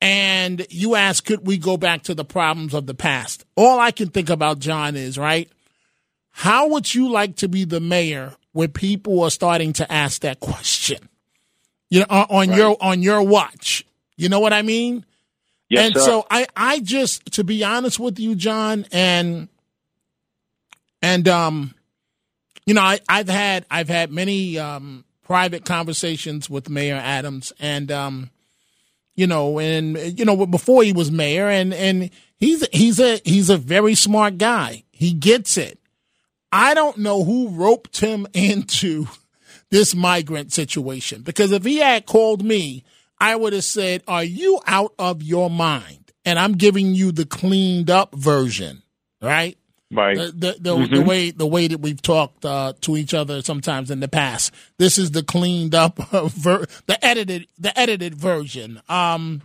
[0.00, 3.44] And you ask, could we go back to the problems of the past?
[3.54, 5.50] All I can think about, John, is right.
[6.30, 10.40] How would you like to be the mayor where people are starting to ask that
[10.40, 11.08] question?
[11.90, 12.56] You know, on, on right.
[12.56, 13.84] your on your watch.
[14.16, 15.04] You know what I mean?
[15.68, 16.00] Yes, and sir.
[16.00, 19.48] so I, I just, to be honest with you, John, and
[21.02, 21.74] and um,
[22.66, 27.90] you know, I, I've had I've had many um private conversations with Mayor Adams, and
[27.92, 28.30] um,
[29.20, 32.08] you know, and you know, before he was mayor, and and
[32.38, 34.84] he's he's a he's a very smart guy.
[34.92, 35.78] He gets it.
[36.50, 39.06] I don't know who roped him into
[39.68, 42.82] this migrant situation because if he had called me,
[43.20, 47.26] I would have said, "Are you out of your mind?" And I'm giving you the
[47.26, 48.82] cleaned up version,
[49.20, 49.58] right?
[49.92, 50.16] Right.
[50.16, 50.90] The the, the, Mhm.
[50.94, 54.52] the way the way that we've talked uh, to each other sometimes in the past.
[54.78, 58.80] This is the cleaned up ver- the edited the edited version.
[58.88, 59.42] Um,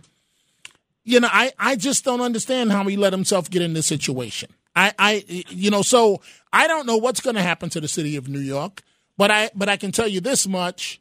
[1.04, 4.50] you know, I I just don't understand how he let himself get in this situation.
[4.76, 6.20] I I you know, so
[6.52, 8.82] I don't know what's going to happen to the city of New York,
[9.18, 11.00] but I but I can tell you this much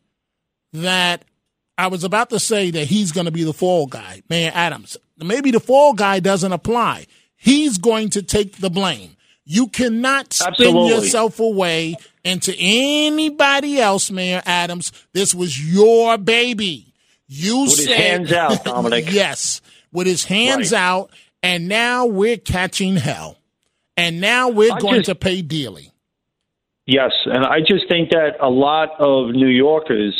[0.73, 1.23] that
[1.77, 4.97] I was about to say that he's going to be the fall guy, Mayor Adams.
[5.17, 7.05] Maybe the fall guy doesn't apply.
[7.35, 9.14] He's going to take the blame.
[9.45, 10.89] You cannot spin Absolutely.
[10.89, 14.91] yourself away into anybody else, Mayor Adams.
[15.13, 16.93] This was your baby.
[17.27, 19.11] You With his said hands out, Dominic.
[19.11, 20.79] yes, with his hands Right.
[20.79, 21.11] out,
[21.43, 23.37] and now we're catching hell,
[23.97, 25.91] and now we're I going just- to pay dearly.
[26.87, 30.13] Yes, and I just think that a lot of New Yorkers,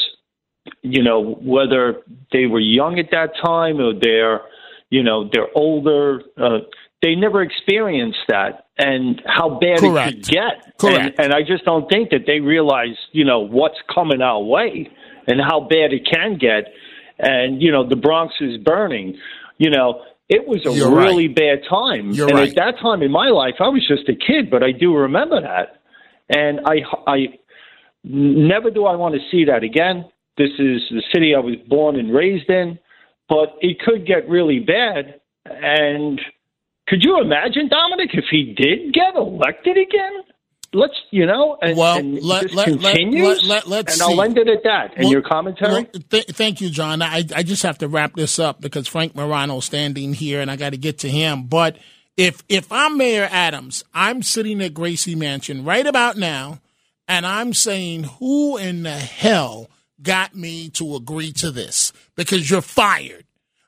[0.82, 2.02] you know, whether
[2.32, 4.42] they were young at that time or they're,
[4.90, 6.60] you know, they're older, uh,
[7.04, 10.78] they never experienced that and how bad it could get.
[10.78, 11.18] Correct.
[11.18, 14.90] And, and I just don't think that they realize, you know, what's coming our way
[15.28, 16.74] and how bad it can get.
[17.18, 19.18] And you know, the Bronx is burning.
[19.58, 22.12] You know, it was a You're really bad time.
[22.12, 22.50] You're and right.
[22.50, 25.42] at that time in my life, I was just a kid, but I do remember
[25.42, 25.82] that.
[26.28, 27.18] And I, I
[28.04, 30.06] never do I want to see that again.
[30.38, 32.80] This is the city I was born and raised in,
[33.30, 35.22] but it could get really bad.
[35.46, 36.20] And
[36.88, 40.24] could you imagine, Dominic, if he did get elected again?
[40.74, 43.24] Let's, you know, and, Well, and let- let- continues.
[43.24, 44.22] let- let- let's and I'll see.
[44.22, 44.92] end it at that.
[44.96, 45.72] And Well- your commentary.
[45.72, 47.02] well, th- thank you, John.
[47.02, 50.58] I, I just have to wrap this up because Frank Morano's standing here and I
[50.58, 51.44] got to get to him.
[51.44, 51.78] But
[52.18, 56.60] if if I'm Mayor Adams, I'm sitting at Gracie Mansion right about now,
[57.08, 59.70] and I'm saying, who in the hell
[60.02, 61.94] got me to agree to this?
[62.18, 63.24] Because you're fired.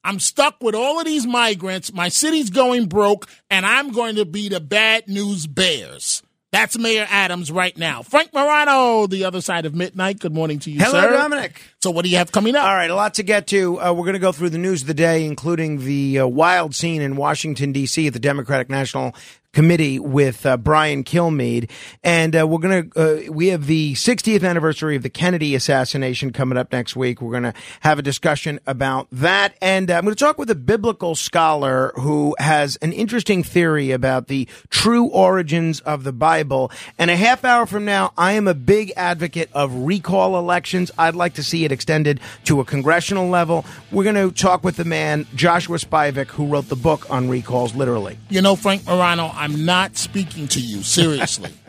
[0.07, 1.91] I'm stuck with all of these migrants.
[1.91, 6.23] My city's going broke, and I'm going to be the bad news bears.
[6.53, 8.03] That's Mayor Adams right now.
[8.03, 10.19] Frank Morano, the other side of midnight.
[10.19, 10.85] Good morning to you, sir.
[10.85, 11.11] Hello, sir.
[11.11, 11.61] Dominic.
[11.83, 12.63] So, what do you have coming up?
[12.63, 13.81] All right, a lot to get to.
[13.81, 16.73] Uh, we're going to go through the news of the day, including the uh, wild
[16.73, 18.07] scene in Washington, D.C.
[18.07, 19.13] at the Democratic National
[19.53, 21.69] committee with uh, Brian Kilmeade,
[22.03, 26.57] and uh, we're gonna uh, we have the 60th anniversary of the Kennedy assassination coming
[26.57, 27.21] up next week.
[27.21, 30.55] We're gonna have a discussion about that, and uh, I'm going to talk with a
[30.55, 36.71] biblical scholar who has an interesting theory about the true origins of the Bible.
[36.97, 40.91] And a half hour from now, I am a big advocate of recall elections.
[40.97, 43.65] I'd like to see it extended to a congressional level.
[43.91, 47.75] We're going to talk with the man Joshua Spivak, who wrote the book on recalls,
[47.75, 48.17] literally.
[48.29, 51.51] You know, Frank Morano, I'm not speaking to you seriously.